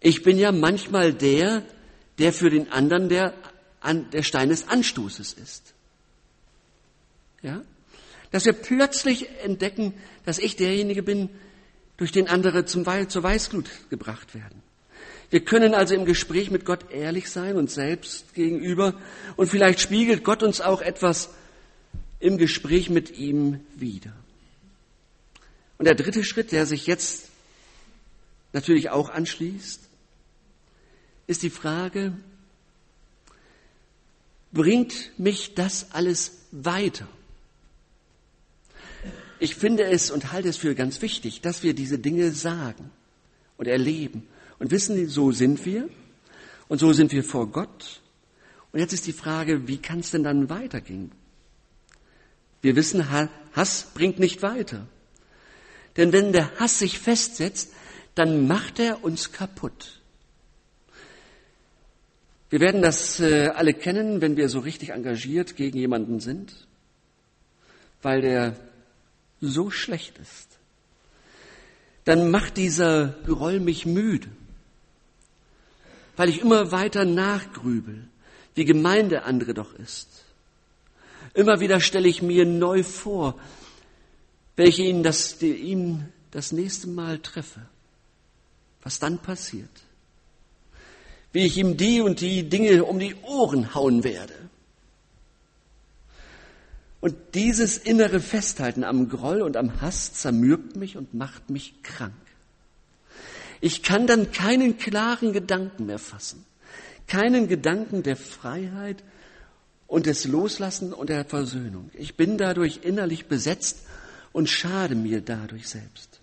ich 0.00 0.22
bin 0.22 0.38
ja 0.38 0.50
manchmal 0.50 1.12
der, 1.12 1.62
der 2.18 2.32
für 2.32 2.50
den 2.50 2.72
anderen 2.72 3.08
der, 3.08 3.34
der 4.12 4.22
Stein 4.22 4.48
des 4.48 4.68
Anstoßes 4.68 5.32
ist. 5.34 5.74
Ja? 7.42 7.62
Dass 8.30 8.46
wir 8.46 8.52
plötzlich 8.52 9.28
entdecken, 9.42 9.94
dass 10.24 10.38
ich 10.38 10.56
derjenige 10.56 11.02
bin, 11.02 11.28
durch 11.96 12.10
den 12.10 12.28
andere 12.28 12.64
zum 12.64 12.86
We 12.86 13.06
zur 13.06 13.22
Weißglut 13.22 13.68
gebracht 13.90 14.34
werden. 14.34 14.62
Wir 15.30 15.44
können 15.44 15.74
also 15.74 15.94
im 15.94 16.04
Gespräch 16.04 16.50
mit 16.50 16.64
Gott 16.64 16.90
ehrlich 16.90 17.30
sein, 17.30 17.56
uns 17.56 17.74
selbst 17.74 18.34
gegenüber, 18.34 18.94
und 19.36 19.48
vielleicht 19.48 19.80
spiegelt 19.80 20.24
Gott 20.24 20.42
uns 20.42 20.60
auch 20.60 20.82
etwas 20.82 21.30
im 22.20 22.38
Gespräch 22.38 22.90
mit 22.90 23.16
ihm 23.18 23.60
wieder. 23.76 24.12
Und 25.82 25.86
der 25.86 25.96
dritte 25.96 26.22
Schritt, 26.22 26.52
der 26.52 26.64
sich 26.64 26.86
jetzt 26.86 27.26
natürlich 28.52 28.90
auch 28.90 29.10
anschließt, 29.10 29.80
ist 31.26 31.42
die 31.42 31.50
Frage, 31.50 32.16
bringt 34.52 35.10
mich 35.18 35.54
das 35.56 35.90
alles 35.90 36.38
weiter? 36.52 37.08
Ich 39.40 39.56
finde 39.56 39.82
es 39.86 40.12
und 40.12 40.30
halte 40.30 40.50
es 40.50 40.56
für 40.56 40.76
ganz 40.76 41.02
wichtig, 41.02 41.40
dass 41.40 41.64
wir 41.64 41.74
diese 41.74 41.98
Dinge 41.98 42.30
sagen 42.30 42.92
und 43.56 43.66
erleben 43.66 44.24
und 44.60 44.70
wissen, 44.70 45.08
so 45.08 45.32
sind 45.32 45.66
wir 45.66 45.88
und 46.68 46.78
so 46.78 46.92
sind 46.92 47.10
wir 47.10 47.24
vor 47.24 47.48
Gott. 47.50 48.02
Und 48.70 48.78
jetzt 48.78 48.92
ist 48.92 49.08
die 49.08 49.12
Frage, 49.12 49.66
wie 49.66 49.78
kann 49.78 49.98
es 49.98 50.12
denn 50.12 50.22
dann 50.22 50.48
weitergehen? 50.48 51.10
Wir 52.60 52.76
wissen, 52.76 53.10
Hass 53.10 53.90
bringt 53.94 54.20
nicht 54.20 54.42
weiter. 54.42 54.86
Denn 55.96 56.12
wenn 56.12 56.32
der 56.32 56.58
Hass 56.58 56.78
sich 56.78 56.98
festsetzt, 56.98 57.72
dann 58.14 58.46
macht 58.46 58.78
er 58.78 59.04
uns 59.04 59.32
kaputt. 59.32 60.00
Wir 62.50 62.60
werden 62.60 62.82
das 62.82 63.18
äh, 63.18 63.48
alle 63.54 63.72
kennen, 63.72 64.20
wenn 64.20 64.36
wir 64.36 64.48
so 64.50 64.58
richtig 64.58 64.90
engagiert 64.90 65.56
gegen 65.56 65.78
jemanden 65.78 66.20
sind, 66.20 66.66
weil 68.02 68.20
der 68.20 68.56
so 69.40 69.70
schlecht 69.70 70.18
ist. 70.18 70.48
Dann 72.04 72.30
macht 72.30 72.56
dieser 72.56 73.14
Groll 73.26 73.60
mich 73.60 73.86
müde, 73.86 74.28
weil 76.16 76.28
ich 76.28 76.40
immer 76.40 76.72
weiter 76.72 77.04
nachgrübel, 77.04 78.08
wie 78.54 78.64
gemein 78.64 79.08
der 79.08 79.24
andere 79.24 79.54
doch 79.54 79.72
ist. 79.74 80.24
Immer 81.32 81.60
wieder 81.60 81.80
stelle 81.80 82.08
ich 82.08 82.20
mir 82.20 82.44
neu 82.44 82.82
vor, 82.82 83.38
welche 84.62 84.84
ihn 84.84 85.02
das, 85.02 85.42
ihm 85.42 86.04
das 86.30 86.52
nächste 86.52 86.86
Mal 86.86 87.18
treffe, 87.18 87.62
was 88.82 89.00
dann 89.00 89.18
passiert, 89.18 89.68
wie 91.32 91.44
ich 91.46 91.58
ihm 91.58 91.76
die 91.76 92.00
und 92.00 92.20
die 92.20 92.48
Dinge 92.48 92.84
um 92.84 93.00
die 93.00 93.16
Ohren 93.22 93.74
hauen 93.74 94.04
werde. 94.04 94.34
Und 97.00 97.16
dieses 97.34 97.76
innere 97.76 98.20
Festhalten 98.20 98.84
am 98.84 99.08
Groll 99.08 99.42
und 99.42 99.56
am 99.56 99.80
Hass 99.80 100.14
zermürbt 100.14 100.76
mich 100.76 100.96
und 100.96 101.12
macht 101.12 101.50
mich 101.50 101.82
krank. 101.82 102.14
Ich 103.60 103.82
kann 103.82 104.06
dann 104.06 104.30
keinen 104.30 104.78
klaren 104.78 105.32
Gedanken 105.32 105.86
mehr 105.86 105.98
fassen, 105.98 106.44
keinen 107.08 107.48
Gedanken 107.48 108.04
der 108.04 108.16
Freiheit 108.16 109.02
und 109.88 110.06
des 110.06 110.24
Loslassen 110.24 110.92
und 110.92 111.08
der 111.08 111.24
Versöhnung. 111.24 111.90
Ich 111.94 112.16
bin 112.16 112.38
dadurch 112.38 112.80
innerlich 112.84 113.26
besetzt 113.26 113.78
und 114.32 114.48
schade 114.48 114.94
mir 114.94 115.20
dadurch 115.20 115.68
selbst. 115.68 116.20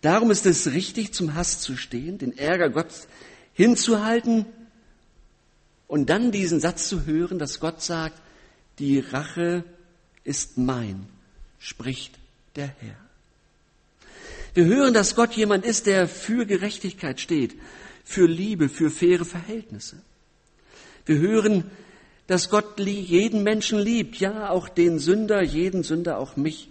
Darum 0.00 0.30
ist 0.30 0.46
es 0.46 0.72
richtig, 0.72 1.12
zum 1.12 1.34
Hass 1.34 1.60
zu 1.60 1.76
stehen, 1.76 2.18
den 2.18 2.36
Ärger 2.36 2.70
Gott 2.70 2.92
hinzuhalten 3.52 4.46
und 5.88 6.10
dann 6.10 6.30
diesen 6.30 6.60
Satz 6.60 6.88
zu 6.88 7.06
hören, 7.06 7.38
dass 7.38 7.58
Gott 7.58 7.82
sagt, 7.82 8.20
die 8.78 9.00
Rache 9.00 9.64
ist 10.22 10.58
mein, 10.58 11.06
spricht 11.58 12.14
der 12.54 12.68
Herr. 12.78 12.96
Wir 14.54 14.66
hören, 14.66 14.94
dass 14.94 15.16
Gott 15.16 15.32
jemand 15.32 15.64
ist, 15.64 15.86
der 15.86 16.06
für 16.06 16.46
Gerechtigkeit 16.46 17.20
steht, 17.20 17.56
für 18.04 18.26
Liebe, 18.26 18.68
für 18.68 18.90
faire 18.90 19.24
Verhältnisse. 19.24 19.96
Wir 21.06 21.18
hören, 21.18 21.70
dass 22.28 22.50
Gott 22.50 22.78
jeden 22.78 23.42
Menschen 23.42 23.78
liebt, 23.78 24.16
ja 24.20 24.50
auch 24.50 24.68
den 24.68 24.98
Sünder, 24.98 25.42
jeden 25.42 25.82
Sünder, 25.82 26.18
auch 26.18 26.36
mich. 26.36 26.68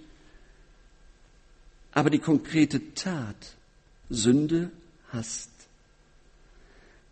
Aber 1.91 2.11
die 2.11 2.19
konkrete 2.19 2.93
Tat, 2.93 3.55
Sünde 4.07 4.69
hasst. 5.11 5.49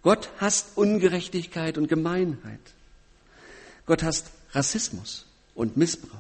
Gott 0.04 0.30
hasst 0.38 0.78
Ungerechtigkeit 0.78 1.80
und 1.80 1.88
Gemeinheit. 1.88 2.60
Gott 3.88 4.04
hasst 4.04 4.30
Rassismus 4.52 5.26
und 5.56 5.76
Missbrauch, 5.76 6.20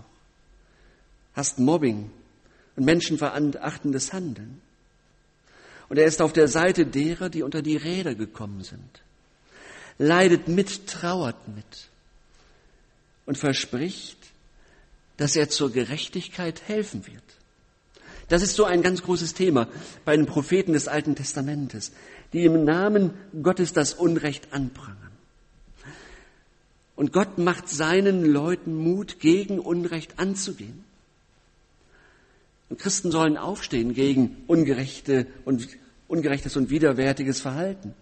hasst 1.35 1.59
Mobbing 1.59 2.09
und 2.75 2.85
menschenverachtendes 2.85 4.13
Handeln. 4.13 4.61
Und 5.89 5.99
er 5.99 6.05
ist 6.05 6.23
auf 6.23 6.33
der 6.33 6.47
Seite 6.47 6.87
derer, 6.87 7.29
die 7.29 7.43
unter 7.43 7.61
die 7.61 7.77
Räder 7.77 8.15
gekommen 8.15 8.63
sind, 8.63 9.03
leidet 9.99 10.47
mit, 10.47 10.87
trauert 10.87 11.47
mit 11.49 11.89
und 13.25 13.37
verspricht, 13.37 14.17
dass 15.17 15.35
er 15.35 15.49
zur 15.49 15.71
Gerechtigkeit 15.71 16.61
helfen 16.67 17.07
wird. 17.07 17.23
Das 18.27 18.41
ist 18.41 18.55
so 18.55 18.65
ein 18.65 18.81
ganz 18.81 19.03
großes 19.03 19.33
Thema 19.33 19.67
bei 20.03 20.15
den 20.15 20.25
Propheten 20.25 20.73
des 20.73 20.87
Alten 20.87 21.15
Testamentes, 21.15 21.91
die 22.33 22.43
im 22.43 22.63
Namen 22.63 23.13
Gottes 23.41 23.71
das 23.71 23.93
Unrecht 23.93 24.51
anprangern. 24.51 24.97
Und 26.95 27.11
Gott 27.11 27.37
macht 27.37 27.69
seinen 27.69 28.25
Leuten 28.25 28.73
Mut, 28.73 29.19
gegen 29.19 29.59
Unrecht 29.59 30.17
anzugehen. 30.17 30.83
Und 32.69 32.79
Christen 32.79 33.11
sollen 33.11 33.37
aufstehen 33.37 33.93
gegen 33.93 34.37
ungerechte 34.47 35.27
und, 35.43 35.67
ungerechtes 36.07 36.57
und 36.57 36.69
widerwärtiges 36.69 37.41
Verhalten. 37.41 37.93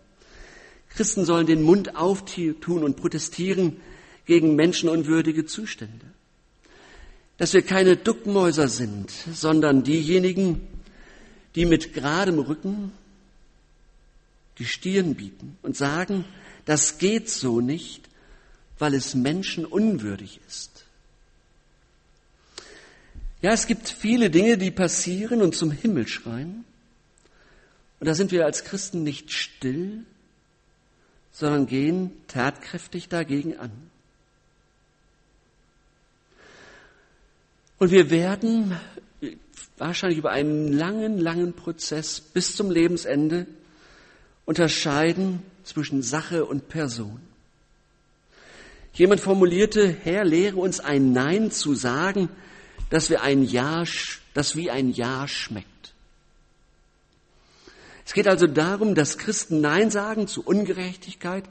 Christen 0.89 1.25
sollen 1.25 1.47
den 1.47 1.63
Mund 1.63 1.95
auftun 1.95 2.83
und 2.83 2.95
protestieren 2.95 3.77
gegen 4.25 4.55
menschenunwürdige 4.55 5.45
Zustände. 5.45 6.05
Dass 7.37 7.53
wir 7.53 7.61
keine 7.61 7.97
Duckmäuser 7.97 8.67
sind, 8.67 9.11
sondern 9.11 9.83
diejenigen, 9.83 10.61
die 11.55 11.65
mit 11.65 11.93
geradem 11.93 12.39
Rücken 12.39 12.91
die 14.59 14.65
Stirn 14.65 15.15
bieten 15.15 15.57
und 15.61 15.75
sagen, 15.75 16.25
das 16.65 16.97
geht 16.97 17.29
so 17.29 17.59
nicht, 17.59 18.07
weil 18.79 18.93
es 18.93 19.15
menschenunwürdig 19.15 20.39
ist. 20.47 20.85
Ja, 23.41 23.51
es 23.51 23.67
gibt 23.67 23.89
viele 23.89 24.29
Dinge, 24.29 24.57
die 24.57 24.71
passieren 24.71 25.41
und 25.41 25.53
zum 25.53 25.71
Himmel 25.71 26.07
schreien. 26.07 26.63
Und 27.99 28.07
da 28.07 28.13
sind 28.13 28.31
wir 28.31 28.45
als 28.45 28.63
Christen 28.63 29.03
nicht 29.03 29.31
still, 29.31 30.05
sondern 31.31 31.67
gehen 31.67 32.11
tatkräftig 32.27 33.09
dagegen 33.09 33.57
an. 33.57 33.71
Und 37.77 37.91
wir 37.91 38.09
werden 38.09 38.77
wahrscheinlich 39.77 40.19
über 40.19 40.31
einen 40.31 40.71
langen, 40.71 41.17
langen 41.19 41.53
Prozess 41.53 42.21
bis 42.21 42.55
zum 42.55 42.71
Lebensende 42.71 43.47
unterscheiden 44.45 45.41
zwischen 45.63 46.01
Sache 46.01 46.45
und 46.45 46.69
Person. 46.69 47.19
Jemand 48.93 49.21
formulierte, 49.21 49.87
Herr, 49.87 50.23
lehre 50.23 50.57
uns 50.57 50.79
ein 50.79 51.13
Nein 51.13 51.49
zu 51.51 51.73
sagen, 51.73 52.29
dass 52.89 53.09
wir 53.09 53.23
ein 53.23 53.43
Ja, 53.43 53.83
das 54.33 54.55
wie 54.55 54.69
ein 54.69 54.91
Ja 54.91 55.27
schmeckt. 55.27 55.67
Es 58.05 58.13
geht 58.13 58.27
also 58.27 58.47
darum, 58.47 58.95
dass 58.95 59.17
Christen 59.17 59.62
Nein 59.62 59.89
sagen 59.89 60.27
zu 60.27 60.43
Ungerechtigkeit, 60.43 61.45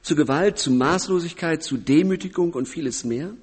zu 0.00 0.14
Gewalt, 0.14 0.58
zu 0.58 0.70
Maßlosigkeit, 0.70 1.62
zu 1.62 1.76
Demütigung 1.76 2.54
und 2.54 2.66
vieles 2.66 3.04
mehr. 3.04 3.34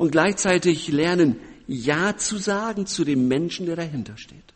Und 0.00 0.12
gleichzeitig 0.12 0.88
lernen, 0.88 1.38
Ja 1.66 2.16
zu 2.16 2.38
sagen 2.38 2.86
zu 2.86 3.04
dem 3.04 3.28
Menschen, 3.28 3.66
der 3.66 3.76
dahinter 3.76 4.16
steht. 4.16 4.54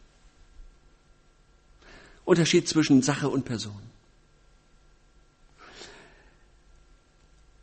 Unterschied 2.24 2.66
zwischen 2.66 3.02
Sache 3.02 3.28
und 3.28 3.44
Person. 3.44 3.82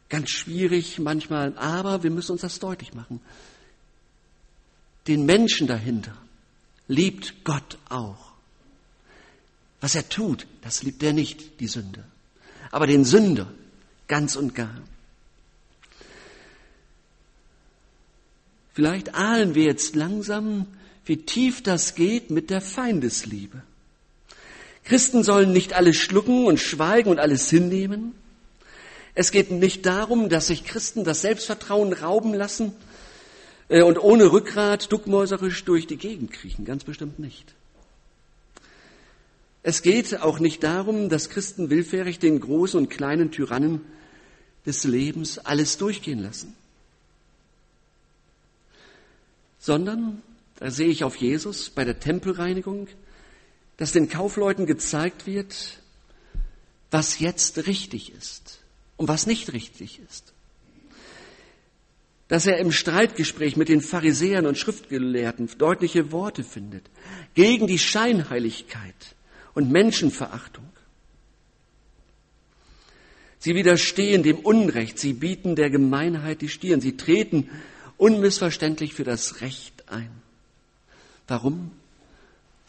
Ganz 0.09 0.29
schwierig 0.29 0.99
manchmal, 0.99 1.57
aber 1.57 2.03
wir 2.03 2.11
müssen 2.11 2.33
uns 2.33 2.41
das 2.41 2.59
deutlich 2.59 2.93
machen. 2.93 3.19
Den 5.07 5.25
Menschen 5.25 5.65
dahinter 5.65 6.15
liebt 6.87 7.43
Gott 7.43 7.79
auch. 7.89 8.33
Was 9.79 9.95
er 9.95 10.07
tut, 10.07 10.45
das 10.61 10.83
liebt 10.83 11.01
er 11.01 11.13
nicht, 11.13 11.59
die 11.59 11.67
Sünde. 11.67 12.03
Aber 12.69 12.85
den 12.85 13.05
Sünder 13.05 13.51
ganz 14.07 14.35
und 14.35 14.53
gar. 14.53 14.83
Vielleicht 18.73 19.15
ahnen 19.15 19.55
wir 19.55 19.63
jetzt 19.63 19.95
langsam, 19.95 20.67
wie 21.05 21.17
tief 21.17 21.61
das 21.61 21.95
geht 21.95 22.29
mit 22.29 22.49
der 22.49 22.61
Feindesliebe. 22.61 23.63
Christen 24.83 25.23
sollen 25.23 25.51
nicht 25.51 25.73
alles 25.73 25.97
schlucken 25.97 26.45
und 26.45 26.59
schweigen 26.59 27.09
und 27.09 27.19
alles 27.19 27.49
hinnehmen. 27.49 28.13
Es 29.13 29.31
geht 29.31 29.51
nicht 29.51 29.85
darum, 29.85 30.29
dass 30.29 30.47
sich 30.47 30.63
Christen 30.63 31.03
das 31.03 31.21
Selbstvertrauen 31.21 31.93
rauben 31.93 32.33
lassen 32.33 32.73
äh, 33.67 33.81
und 33.83 33.99
ohne 33.99 34.31
Rückgrat 34.31 34.91
duckmäuserisch 34.91 35.63
durch 35.65 35.85
die 35.85 35.97
Gegend 35.97 36.31
kriechen. 36.31 36.65
Ganz 36.65 36.83
bestimmt 36.83 37.19
nicht. 37.19 37.53
Es 39.63 39.81
geht 39.81 40.21
auch 40.21 40.39
nicht 40.39 40.63
darum, 40.63 41.09
dass 41.09 41.29
Christen 41.29 41.69
willfährig 41.69 42.19
den 42.19 42.39
großen 42.39 42.79
und 42.79 42.89
kleinen 42.89 43.31
Tyrannen 43.31 43.81
des 44.65 44.85
Lebens 44.85 45.39
alles 45.39 45.77
durchgehen 45.77 46.19
lassen. 46.19 46.55
Sondern, 49.61 50.23
da 50.57 50.71
sehe 50.71 50.87
ich 50.87 51.03
auf 51.03 51.15
Jesus 51.15 51.69
bei 51.69 51.85
der 51.85 51.99
Tempelreinigung, 51.99 52.87
dass 53.77 53.91
den 53.91 54.09
Kaufleuten 54.09 54.65
gezeigt 54.65 55.27
wird, 55.27 55.79
was 56.89 57.19
jetzt 57.19 57.67
richtig 57.67 58.11
ist 58.11 58.59
und 58.97 59.07
was 59.07 59.27
nicht 59.27 59.53
richtig 59.53 59.99
ist. 59.99 60.33
Dass 62.27 62.47
er 62.47 62.57
im 62.57 62.71
Streitgespräch 62.71 63.55
mit 63.55 63.69
den 63.69 63.81
Pharisäern 63.81 64.47
und 64.47 64.57
Schriftgelehrten 64.57 65.49
deutliche 65.57 66.11
Worte 66.11 66.43
findet 66.43 66.89
gegen 67.35 67.67
die 67.67 67.79
Scheinheiligkeit 67.79 69.15
und 69.53 69.71
Menschenverachtung. 69.71 70.67
Sie 73.37 73.55
widerstehen 73.55 74.23
dem 74.23 74.39
Unrecht, 74.39 74.97
sie 74.97 75.13
bieten 75.13 75.55
der 75.55 75.69
Gemeinheit 75.69 76.41
die 76.41 76.49
Stirn, 76.49 76.81
sie 76.81 76.97
treten 76.97 77.49
unmissverständlich 78.01 78.93
für 78.93 79.03
das 79.03 79.41
Recht 79.41 79.89
ein. 79.89 80.11
Warum? 81.27 81.71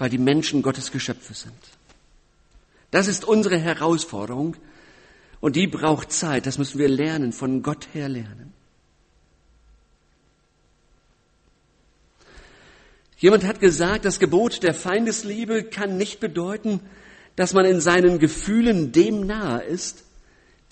weil 0.03 0.11
die 0.11 0.19
Menschen 0.19 0.63
Gottes 0.63 0.91
Geschöpfe 0.91 1.33
sind. 1.33 1.55
Das 2.91 3.07
ist 3.07 3.25
unsere 3.25 3.57
Herausforderung 3.57 4.57
und 5.41 5.55
die 5.55 5.69
braucht 5.69 6.11
Zeit. 6.11 6.45
Das 6.47 6.59
müssen 6.59 6.81
wir 6.81 6.89
lernen, 6.89 7.33
von 7.33 7.63
Gott 7.63 7.87
her 7.93 8.09
lernen. 8.09 8.53
Jemand 13.17 13.45
hat 13.45 13.61
gesagt, 13.61 14.05
das 14.05 14.19
Gebot 14.19 14.65
der 14.65 14.75
Feindesliebe 14.75 15.63
kann 15.63 15.97
nicht 15.97 16.19
bedeuten, 16.19 16.81
dass 17.37 17.53
man 17.53 17.65
in 17.65 17.81
seinen 17.81 18.19
Gefühlen 18.19 18.91
dem 18.91 19.25
nahe 19.25 19.63
ist, 19.63 20.03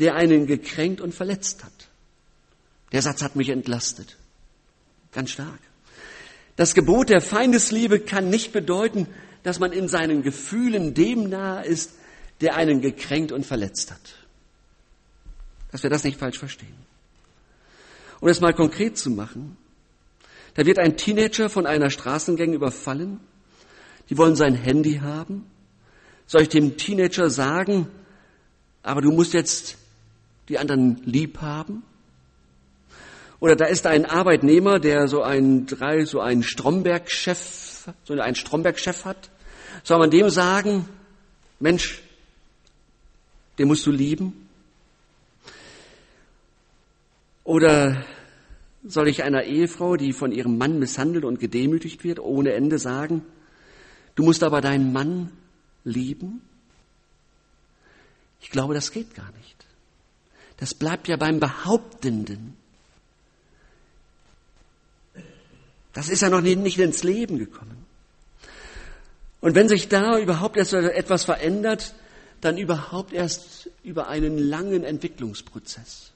der 0.00 0.16
einen 0.16 0.48
gekränkt 0.48 1.00
und 1.00 1.14
verletzt 1.14 1.62
hat. 1.62 1.88
Der 2.90 3.02
Satz 3.02 3.22
hat 3.22 3.36
mich 3.36 3.50
entlastet. 3.50 4.16
Ganz 5.12 5.30
stark. 5.30 5.58
Das 6.56 6.74
Gebot 6.74 7.08
der 7.08 7.20
Feindesliebe 7.20 8.00
kann 8.00 8.28
nicht 8.28 8.52
bedeuten, 8.52 9.06
dass 9.42 9.58
man 9.58 9.72
in 9.72 9.88
seinen 9.88 10.22
Gefühlen 10.22 10.94
dem 10.94 11.28
nahe 11.28 11.64
ist, 11.64 11.92
der 12.40 12.56
einen 12.56 12.80
gekränkt 12.80 13.32
und 13.32 13.46
verletzt 13.46 13.90
hat. 13.90 14.00
Dass 15.70 15.82
wir 15.82 15.90
das 15.90 16.04
nicht 16.04 16.18
falsch 16.18 16.38
verstehen. 16.38 16.74
Um 18.20 18.28
es 18.28 18.40
mal 18.40 18.52
konkret 18.52 18.98
zu 18.98 19.10
machen, 19.10 19.56
da 20.54 20.66
wird 20.66 20.78
ein 20.78 20.96
Teenager 20.96 21.48
von 21.48 21.66
einer 21.66 21.90
Straßengang 21.90 22.52
überfallen. 22.52 23.20
Die 24.10 24.18
wollen 24.18 24.36
sein 24.36 24.54
Handy 24.54 24.96
haben. 24.96 25.46
Soll 26.26 26.42
ich 26.42 26.48
dem 26.48 26.76
Teenager 26.76 27.30
sagen, 27.30 27.88
aber 28.82 29.00
du 29.00 29.10
musst 29.10 29.32
jetzt 29.32 29.78
die 30.48 30.58
anderen 30.58 31.00
lieb 31.04 31.40
haben? 31.40 31.82
Oder 33.40 33.56
da 33.56 33.64
ist 33.64 33.86
ein 33.86 34.04
Arbeitnehmer, 34.04 34.78
der 34.78 35.08
so 35.08 35.22
einen, 35.22 35.66
drei, 35.66 36.04
so 36.04 36.20
einen 36.20 36.42
Stromberg-Chef, 36.42 37.88
so 38.04 38.14
einen 38.14 38.34
Stromberg-Chef 38.34 39.04
hat. 39.04 39.30
Soll 39.82 39.98
man 39.98 40.10
dem 40.10 40.28
sagen, 40.28 40.86
Mensch, 41.58 42.02
den 43.58 43.68
musst 43.68 43.86
du 43.86 43.90
lieben? 43.90 44.48
Oder 47.44 48.04
Soll 48.82 49.08
ich 49.08 49.22
einer 49.22 49.44
Ehefrau, 49.44 49.96
die 49.96 50.12
von 50.12 50.32
ihrem 50.32 50.56
Mann 50.56 50.78
misshandelt 50.78 51.24
und 51.24 51.38
gedemütigt 51.38 52.02
wird, 52.02 52.18
ohne 52.18 52.52
Ende 52.52 52.78
sagen, 52.78 53.22
du 54.14 54.22
musst 54.22 54.42
aber 54.42 54.60
deinen 54.60 54.92
Mann 54.92 55.30
lieben? 55.84 56.40
Ich 58.40 58.50
glaube, 58.50 58.72
das 58.72 58.90
geht 58.90 59.14
gar 59.14 59.30
nicht. 59.32 59.66
Das 60.56 60.72
bleibt 60.72 61.08
ja 61.08 61.16
beim 61.16 61.40
Behauptenden. 61.40 62.56
Das 65.92 66.08
ist 66.08 66.22
ja 66.22 66.30
noch 66.30 66.40
nicht 66.40 66.78
ins 66.78 67.02
Leben 67.02 67.38
gekommen. 67.38 67.84
Und 69.40 69.54
wenn 69.54 69.68
sich 69.68 69.88
da 69.88 70.18
überhaupt 70.18 70.56
erst 70.56 70.72
etwas 70.74 71.24
verändert, 71.24 71.94
dann 72.40 72.58
überhaupt 72.58 73.12
erst 73.12 73.70
über 73.82 74.08
einen 74.08 74.38
langen 74.38 74.84
Entwicklungsprozess. 74.84 76.12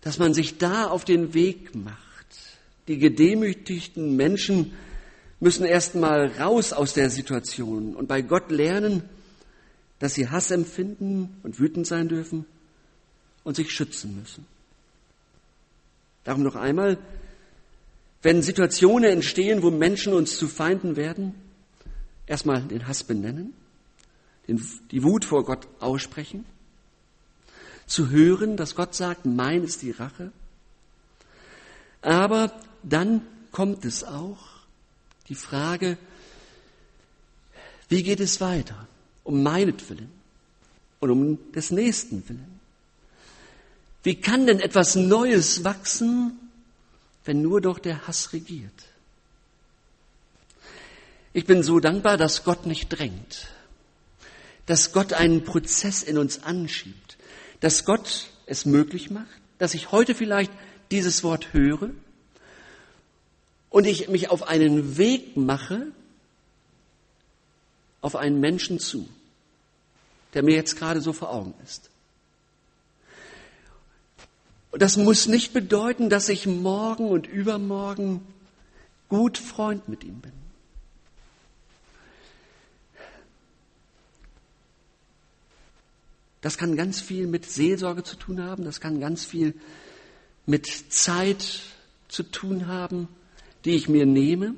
Dass 0.00 0.18
man 0.18 0.34
sich 0.34 0.58
da 0.58 0.86
auf 0.86 1.04
den 1.04 1.34
Weg 1.34 1.74
macht. 1.74 1.98
Die 2.88 2.98
gedemütigten 2.98 4.16
Menschen 4.16 4.72
müssen 5.38 5.64
erst 5.64 5.94
mal 5.94 6.32
raus 6.38 6.72
aus 6.72 6.94
der 6.94 7.10
Situation 7.10 7.94
und 7.94 8.08
bei 8.08 8.22
Gott 8.22 8.50
lernen, 8.50 9.02
dass 9.98 10.14
sie 10.14 10.28
Hass 10.28 10.50
empfinden 10.50 11.36
und 11.44 11.60
wütend 11.60 11.86
sein 11.86 12.08
dürfen 12.08 12.44
und 13.44 13.54
sich 13.54 13.70
schützen 13.70 14.18
müssen. 14.18 14.46
Darum 16.24 16.42
noch 16.42 16.56
einmal, 16.56 16.98
wenn 18.22 18.42
Situationen 18.42 19.10
entstehen, 19.10 19.62
wo 19.62 19.70
Menschen 19.70 20.12
uns 20.12 20.38
zu 20.38 20.48
Feinden 20.48 20.96
werden, 20.96 21.34
erstmal 22.26 22.62
den 22.62 22.86
Hass 22.86 23.02
benennen, 23.02 23.52
die 24.46 25.02
Wut 25.02 25.24
vor 25.24 25.44
Gott 25.44 25.66
aussprechen, 25.80 26.44
zu 27.86 28.10
hören, 28.10 28.56
dass 28.56 28.74
Gott 28.74 28.94
sagt, 28.94 29.26
mein 29.26 29.64
ist 29.64 29.82
die 29.82 29.90
Rache. 29.90 30.32
Aber 32.00 32.52
dann 32.82 33.22
kommt 33.50 33.84
es 33.84 34.04
auch 34.04 34.38
die 35.28 35.34
Frage, 35.34 35.98
wie 37.88 38.02
geht 38.02 38.20
es 38.20 38.40
weiter? 38.40 38.88
Um 39.24 39.42
meinetwillen 39.42 40.10
und 41.00 41.10
um 41.10 41.52
des 41.52 41.70
Nächsten 41.70 42.28
willen. 42.28 42.60
Wie 44.02 44.16
kann 44.16 44.46
denn 44.46 44.60
etwas 44.60 44.96
Neues 44.96 45.62
wachsen, 45.62 46.41
wenn 47.24 47.42
nur 47.42 47.60
doch 47.60 47.78
der 47.78 48.06
Hass 48.06 48.32
regiert. 48.32 48.72
Ich 51.32 51.46
bin 51.46 51.62
so 51.62 51.80
dankbar, 51.80 52.16
dass 52.16 52.44
Gott 52.44 52.66
nicht 52.66 52.88
drängt, 52.88 53.48
dass 54.66 54.92
Gott 54.92 55.12
einen 55.12 55.44
Prozess 55.44 56.02
in 56.02 56.18
uns 56.18 56.42
anschiebt, 56.42 57.16
dass 57.60 57.84
Gott 57.84 58.28
es 58.46 58.66
möglich 58.66 59.10
macht, 59.10 59.40
dass 59.58 59.74
ich 59.74 59.92
heute 59.92 60.14
vielleicht 60.14 60.52
dieses 60.90 61.24
Wort 61.24 61.52
höre 61.52 61.90
und 63.70 63.86
ich 63.86 64.08
mich 64.08 64.30
auf 64.30 64.46
einen 64.46 64.98
Weg 64.98 65.36
mache, 65.36 65.86
auf 68.02 68.16
einen 68.16 68.40
Menschen 68.40 68.78
zu, 68.78 69.08
der 70.34 70.42
mir 70.42 70.54
jetzt 70.54 70.76
gerade 70.76 71.00
so 71.00 71.12
vor 71.12 71.30
Augen 71.30 71.54
ist. 71.64 71.91
Und 74.72 74.80
das 74.80 74.96
muss 74.96 75.28
nicht 75.28 75.52
bedeuten, 75.52 76.08
dass 76.08 76.30
ich 76.30 76.46
morgen 76.46 77.08
und 77.08 77.26
übermorgen 77.26 78.26
gut 79.08 79.36
Freund 79.36 79.86
mit 79.88 80.02
ihm 80.02 80.20
bin. 80.20 80.32
Das 86.40 86.56
kann 86.56 86.74
ganz 86.74 87.00
viel 87.00 87.26
mit 87.26 87.44
Seelsorge 87.44 88.02
zu 88.02 88.16
tun 88.16 88.42
haben, 88.42 88.64
das 88.64 88.80
kann 88.80 88.98
ganz 88.98 89.24
viel 89.24 89.54
mit 90.46 90.66
Zeit 90.88 91.60
zu 92.08 92.22
tun 92.24 92.66
haben, 92.66 93.08
die 93.64 93.76
ich 93.76 93.88
mir 93.88 94.06
nehme, 94.06 94.54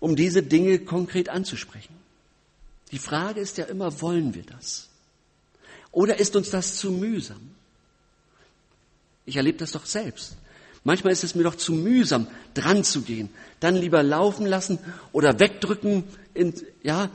um 0.00 0.14
diese 0.16 0.44
Dinge 0.44 0.78
konkret 0.78 1.28
anzusprechen. 1.28 1.94
Die 2.92 2.98
Frage 2.98 3.40
ist 3.40 3.58
ja 3.58 3.64
immer, 3.64 4.00
wollen 4.00 4.32
wir 4.34 4.44
das? 4.44 4.88
Oder 5.90 6.20
ist 6.20 6.36
uns 6.36 6.50
das 6.50 6.76
zu 6.76 6.92
mühsam? 6.92 7.57
Ich 9.28 9.36
erlebe 9.36 9.58
das 9.58 9.72
doch 9.72 9.84
selbst. 9.84 10.36
Manchmal 10.84 11.12
ist 11.12 11.22
es 11.22 11.34
mir 11.34 11.42
doch 11.42 11.56
zu 11.56 11.74
mühsam, 11.74 12.26
dran 12.54 12.82
zu 12.82 13.02
gehen. 13.02 13.28
Dann 13.60 13.76
lieber 13.76 14.02
laufen 14.02 14.46
lassen 14.46 14.78
oder 15.12 15.38
wegdrücken, 15.38 16.04
in, 16.32 16.54
ja, 16.82 17.10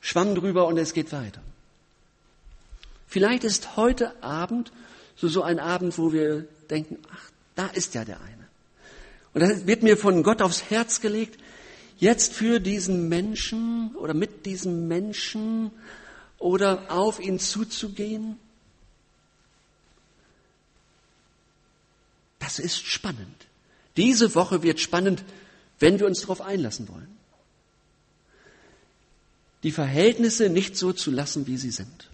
Schwamm 0.00 0.36
drüber 0.36 0.68
und 0.68 0.78
es 0.78 0.92
geht 0.92 1.12
weiter. 1.12 1.42
Vielleicht 3.08 3.42
ist 3.42 3.76
heute 3.76 4.22
Abend 4.22 4.70
so, 5.16 5.26
so 5.26 5.42
ein 5.42 5.58
Abend, 5.58 5.98
wo 5.98 6.12
wir 6.12 6.46
denken, 6.70 6.98
ach, 7.12 7.30
da 7.56 7.66
ist 7.66 7.94
ja 7.94 8.04
der 8.04 8.20
eine. 8.20 8.46
Und 9.32 9.40
das 9.40 9.66
wird 9.66 9.82
mir 9.82 9.96
von 9.96 10.22
Gott 10.22 10.42
aufs 10.42 10.70
Herz 10.70 11.00
gelegt, 11.00 11.40
jetzt 11.98 12.34
für 12.34 12.60
diesen 12.60 13.08
Menschen 13.08 13.96
oder 13.96 14.14
mit 14.14 14.46
diesem 14.46 14.86
Menschen 14.86 15.72
oder 16.38 16.84
auf 16.88 17.18
ihn 17.18 17.40
zuzugehen 17.40 18.36
Das 22.44 22.58
ist 22.58 22.84
spannend. 22.84 23.46
Diese 23.96 24.34
Woche 24.34 24.62
wird 24.62 24.78
spannend, 24.78 25.24
wenn 25.78 25.98
wir 25.98 26.06
uns 26.06 26.20
darauf 26.20 26.42
einlassen 26.42 26.88
wollen. 26.88 27.08
Die 29.62 29.72
Verhältnisse 29.72 30.50
nicht 30.50 30.76
so 30.76 30.92
zu 30.92 31.10
lassen, 31.10 31.46
wie 31.46 31.56
sie 31.56 31.70
sind. 31.70 32.10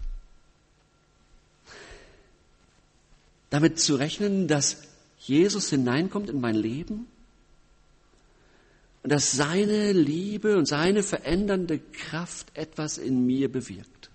Damit 3.49 3.77
zu 3.77 3.95
rechnen, 3.95 4.47
dass 4.47 4.77
Jesus 5.19 5.69
hineinkommt 5.69 6.29
in 6.29 6.39
mein 6.39 6.55
Leben 6.55 7.07
und 9.03 9.11
dass 9.11 9.33
seine 9.33 9.91
Liebe 9.91 10.57
und 10.57 10.65
seine 10.65 11.03
verändernde 11.03 11.79
Kraft 11.79 12.55
etwas 12.55 12.97
in 12.97 13.25
mir 13.25 13.51
bewirkt. 13.51 14.09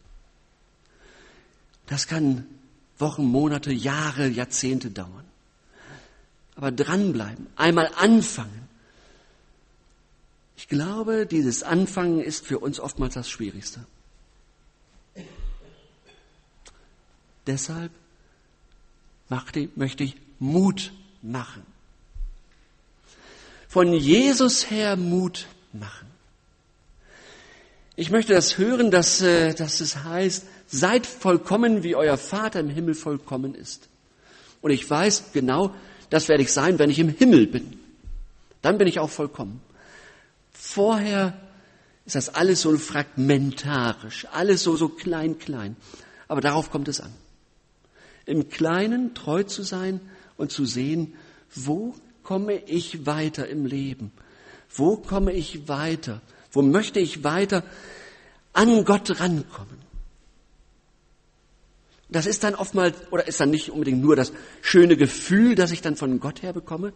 Das 1.88 2.07
kann 2.07 2.46
Wochen, 2.98 3.26
Monate, 3.26 3.70
Jahre, 3.70 4.29
Jahrzehnte 4.29 4.90
dauern 4.90 5.26
aber 6.57 6.73
dranbleiben, 6.73 7.47
einmal 7.57 7.90
anfangen. 7.97 8.66
Ich 10.57 10.69
glaube, 10.69 11.27
dieses 11.27 11.62
Anfangen 11.62 12.21
ist 12.21 12.47
für 12.47 12.59
uns 12.59 12.81
oftmals 12.81 13.14
das 13.14 13.29
Schwierigste. 13.29 13.87
Deshalb 17.47 17.92
möchte 19.77 20.03
ich 20.03 20.16
Mut 20.38 20.92
machen. 21.23 21.62
Von 23.69 23.92
Jesus 23.92 24.71
her 24.71 24.97
Mut 24.97 25.47
machen. 25.73 26.07
Ich 27.95 28.11
möchte 28.11 28.35
das 28.35 28.59
hören, 28.59 28.90
dass, 28.90 29.21
äh, 29.23 29.55
dass 29.55 29.81
es 29.81 30.05
heißt, 30.05 30.47
seid 30.66 31.07
vollkommen, 31.07 31.83
wie 31.83 31.95
euer 31.95 32.19
Vater 32.19 32.61
im 32.61 32.69
Himmel 32.69 32.95
vollkommen 32.95 33.55
ist. 33.55 33.88
Und 34.61 34.71
ich 34.71 34.88
weiß 34.88 35.33
genau, 35.33 35.75
das 36.11 36.29
werde 36.29 36.42
ich 36.42 36.53
sein, 36.53 36.79
wenn 36.79 36.90
ich 36.90 36.99
im 36.99 37.09
Himmel 37.09 37.47
bin. 37.47 37.79
Dann 38.62 38.79
bin 38.79 38.88
ich 38.88 38.99
auch 38.99 39.11
vollkommen. 39.11 39.61
Vorher 40.53 41.35
ist 42.05 42.16
das 42.16 42.35
alles 42.35 42.62
so 42.62 42.77
fragmentarisch, 42.79 44.27
alles 44.33 44.62
so, 44.62 44.77
so 44.77 44.88
klein, 44.88 45.38
klein. 45.38 45.77
Aber 46.29 46.40
darauf 46.40 46.71
kommt 46.71 46.88
es 46.88 47.01
an. 47.01 47.12
Im 48.25 48.49
Kleinen 48.49 49.14
treu 49.14 49.42
zu 49.45 49.62
sein 49.62 50.01
und 50.37 50.51
zu 50.51 50.64
sehen, 50.64 51.14
wo 51.55 51.95
komme 52.23 52.57
ich 52.66 53.07
weiter 53.07 53.49
im 53.49 53.66
Leben? 53.66 54.11
Wo 54.69 54.97
komme 54.97 55.33
ich 55.33 55.69
weiter? 55.69 56.21
Wo 56.51 56.62
möchte 56.62 56.99
ich 56.99 57.23
weiter 57.23 57.62
an 58.53 58.85
Gott 58.85 59.21
rankommen? 59.21 59.86
Das 62.09 62.27
ist 62.27 62.45
dann 62.45 62.55
oftmals, 62.55 62.97
oder 63.11 63.27
ist 63.27 63.40
dann 63.40 63.51
nicht 63.51 63.71
unbedingt 63.71 64.01
nur 64.01 64.14
das 64.14 64.33
schöne 64.62 64.97
Gefühl, 64.97 65.55
das 65.55 65.73
ich 65.73 65.83
dann 65.83 65.97
von 65.97 66.21
Gott 66.21 66.42
her 66.42 66.53
bekomme, 66.53 66.92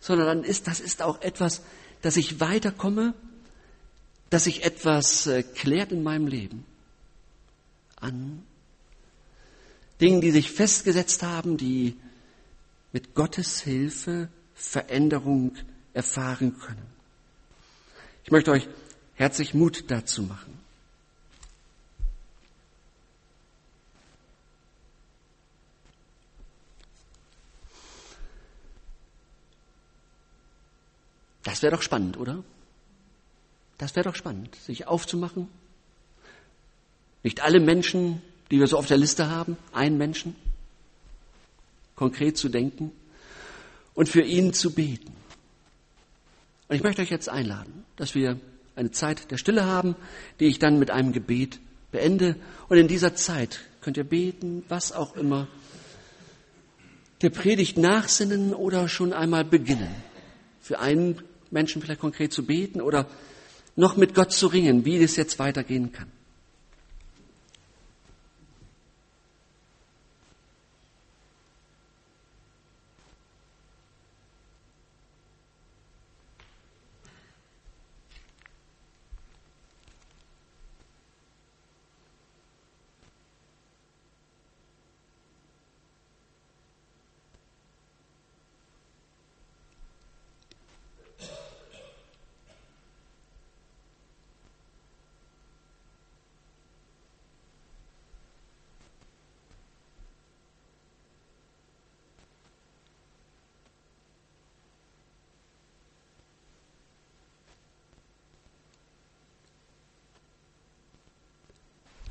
sondern 0.00 0.26
dann 0.26 0.44
ist, 0.44 0.66
das 0.66 0.80
ist 0.80 1.02
auch 1.02 1.20
etwas, 1.20 1.62
dass 2.00 2.16
ich 2.16 2.40
weiterkomme, 2.40 3.14
dass 4.30 4.44
sich 4.44 4.64
etwas 4.64 5.26
äh, 5.26 5.42
klärt 5.42 5.92
in 5.92 6.02
meinem 6.02 6.26
Leben. 6.26 6.64
An 7.96 8.42
Dingen, 10.00 10.20
die 10.20 10.30
sich 10.30 10.50
festgesetzt 10.50 11.22
haben, 11.22 11.56
die 11.56 11.96
mit 12.92 13.14
Gottes 13.14 13.60
Hilfe 13.60 14.28
Veränderung 14.54 15.54
erfahren 15.92 16.58
können. 16.58 16.86
Ich 18.24 18.30
möchte 18.30 18.50
euch 18.50 18.68
herzlich 19.14 19.54
Mut 19.54 19.84
dazu 19.88 20.22
machen. 20.22 20.58
Das 31.46 31.62
wäre 31.62 31.76
doch 31.76 31.82
spannend, 31.82 32.16
oder? 32.16 32.42
Das 33.78 33.94
wäre 33.94 34.08
doch 34.08 34.16
spannend, 34.16 34.56
sich 34.56 34.88
aufzumachen. 34.88 35.46
Nicht 37.22 37.40
alle 37.40 37.60
Menschen, 37.60 38.20
die 38.50 38.58
wir 38.58 38.66
so 38.66 38.76
auf 38.76 38.86
der 38.86 38.96
Liste 38.98 39.30
haben, 39.30 39.56
ein 39.72 39.96
Menschen. 39.96 40.34
konkret 41.94 42.36
zu 42.36 42.48
denken 42.48 42.90
und 43.94 44.08
für 44.08 44.22
ihn 44.22 44.52
zu 44.52 44.74
beten. 44.74 45.12
Und 46.68 46.76
ich 46.76 46.82
möchte 46.82 47.00
euch 47.00 47.10
jetzt 47.10 47.28
einladen, 47.28 47.84
dass 47.94 48.16
wir 48.16 48.40
eine 48.74 48.90
Zeit 48.90 49.30
der 49.30 49.38
Stille 49.38 49.64
haben, 49.64 49.94
die 50.40 50.46
ich 50.46 50.58
dann 50.58 50.80
mit 50.80 50.90
einem 50.90 51.12
Gebet 51.12 51.60
beende. 51.92 52.34
Und 52.68 52.76
in 52.76 52.88
dieser 52.88 53.14
Zeit 53.14 53.60
könnt 53.80 53.96
ihr 53.96 54.04
beten, 54.04 54.64
was 54.68 54.90
auch 54.90 55.16
immer, 55.16 55.46
der 57.22 57.30
Predigt 57.30 57.78
nachsinnen 57.78 58.52
oder 58.52 58.88
schon 58.88 59.12
einmal 59.12 59.44
beginnen. 59.44 59.94
Für 60.60 60.80
einen 60.80 61.22
Menschen 61.56 61.80
vielleicht 61.80 62.00
konkret 62.00 62.32
zu 62.34 62.44
beten 62.44 62.82
oder 62.82 63.06
noch 63.76 63.96
mit 63.96 64.14
Gott 64.14 64.32
zu 64.32 64.46
ringen, 64.46 64.84
wie 64.84 65.02
es 65.02 65.16
jetzt 65.16 65.38
weitergehen 65.38 65.90
kann. 65.90 66.10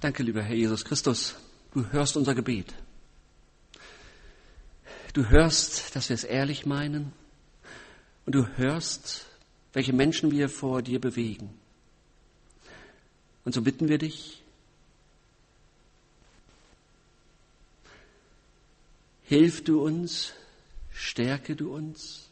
Danke, 0.02 0.24
lieber 0.24 0.42
Herr 0.42 0.56
Jesus 0.56 0.84
Christus, 0.84 1.36
du 1.74 1.90
hörst 1.92 2.18
unser 2.18 2.36
Gebet. 2.36 2.74
Du 5.14 5.30
hörst, 5.30 5.96
dass 5.96 6.10
wir 6.10 6.14
es 6.14 6.26
ehrlich 6.26 6.66
meinen 6.66 7.14
und 8.26 8.36
du 8.36 8.48
hörst, 8.58 9.26
welche 9.72 9.94
Menschen 9.94 10.32
wir 10.32 10.50
vor 10.50 10.82
dir 10.82 11.00
bewegen. 11.00 11.50
Und 13.46 13.54
so 13.54 13.62
bitten 13.62 13.88
wir 13.88 13.98
dich, 13.98 14.44
hilf 19.24 19.64
du 19.64 19.82
uns, 19.82 20.34
stärke 20.92 21.56
du 21.56 21.74
uns, 21.74 22.30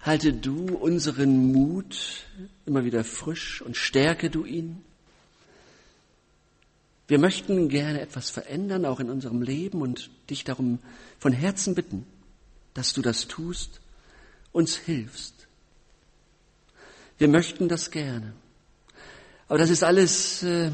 halte 0.00 0.32
du 0.32 0.74
unseren 0.76 1.52
Mut 1.52 2.24
immer 2.64 2.84
wieder 2.84 3.04
frisch 3.04 3.60
und 3.62 3.76
stärke 3.76 4.30
du 4.30 4.44
ihn. 4.44 4.82
Wir 7.06 7.18
möchten 7.18 7.68
gerne 7.68 8.00
etwas 8.00 8.30
verändern, 8.30 8.86
auch 8.86 9.00
in 9.00 9.10
unserem 9.10 9.42
Leben, 9.42 9.82
und 9.82 10.10
dich 10.30 10.44
darum 10.44 10.78
von 11.18 11.32
Herzen 11.32 11.74
bitten, 11.74 12.06
dass 12.72 12.94
du 12.94 13.02
das 13.02 13.28
tust, 13.28 13.80
uns 14.52 14.76
hilfst. 14.76 15.46
Wir 17.18 17.28
möchten 17.28 17.68
das 17.68 17.90
gerne. 17.90 18.32
Aber 19.48 19.58
das 19.58 19.70
ist 19.70 19.84
alles 19.84 20.42
äh, 20.42 20.70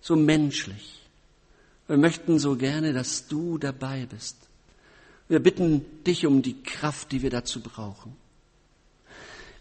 so 0.00 0.16
menschlich. 0.16 1.00
Wir 1.86 1.96
möchten 1.96 2.38
so 2.38 2.56
gerne, 2.56 2.92
dass 2.92 3.28
du 3.28 3.56
dabei 3.56 4.06
bist. 4.06 4.36
Wir 5.28 5.40
bitten 5.40 5.84
dich 6.04 6.26
um 6.26 6.42
die 6.42 6.62
Kraft, 6.62 7.12
die 7.12 7.22
wir 7.22 7.30
dazu 7.30 7.60
brauchen. 7.60 8.14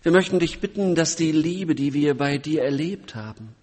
Wir 0.04 0.12
möchten 0.12 0.39
dich 0.39 0.60
bitten, 0.60 0.95
dass 0.95 1.15
die 1.15 1.32
Liebe, 1.32 1.76
die 1.76 1.93
wir 1.93 2.17
bei 2.17 2.38
dir 2.38 2.63
erlebt 2.63 3.15
haben, 3.15 3.56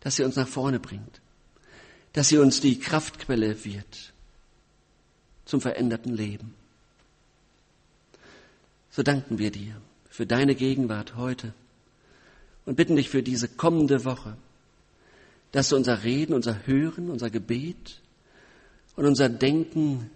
dass 0.00 0.16
sie 0.16 0.24
uns 0.24 0.36
nach 0.36 0.48
vorne 0.48 0.80
bringt, 0.80 1.20
dass 2.12 2.28
sie 2.28 2.38
uns 2.38 2.60
die 2.60 2.78
Kraftquelle 2.78 3.64
wird 3.64 4.12
zum 5.44 5.60
veränderten 5.60 6.14
Leben. 6.14 6.54
So 8.90 9.02
danken 9.02 9.38
wir 9.38 9.50
dir 9.50 9.80
für 10.10 10.26
deine 10.26 10.54
Gegenwart 10.54 11.16
heute 11.16 11.52
und 12.66 12.76
bitten 12.76 12.96
dich 12.96 13.08
für 13.08 13.22
diese 13.22 13.48
kommende 13.48 14.04
Woche, 14.04 14.36
dass 15.52 15.70
du 15.70 15.76
unser 15.76 16.02
Reden, 16.04 16.34
unser 16.34 16.66
Hören, 16.66 17.10
unser 17.10 17.30
Gebet 17.30 18.00
und 18.96 19.06
unser 19.06 19.28
Denken 19.28 20.10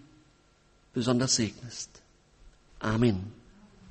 besonders 0.93 1.37
segnest. 1.37 2.03
Amen. 2.81 3.42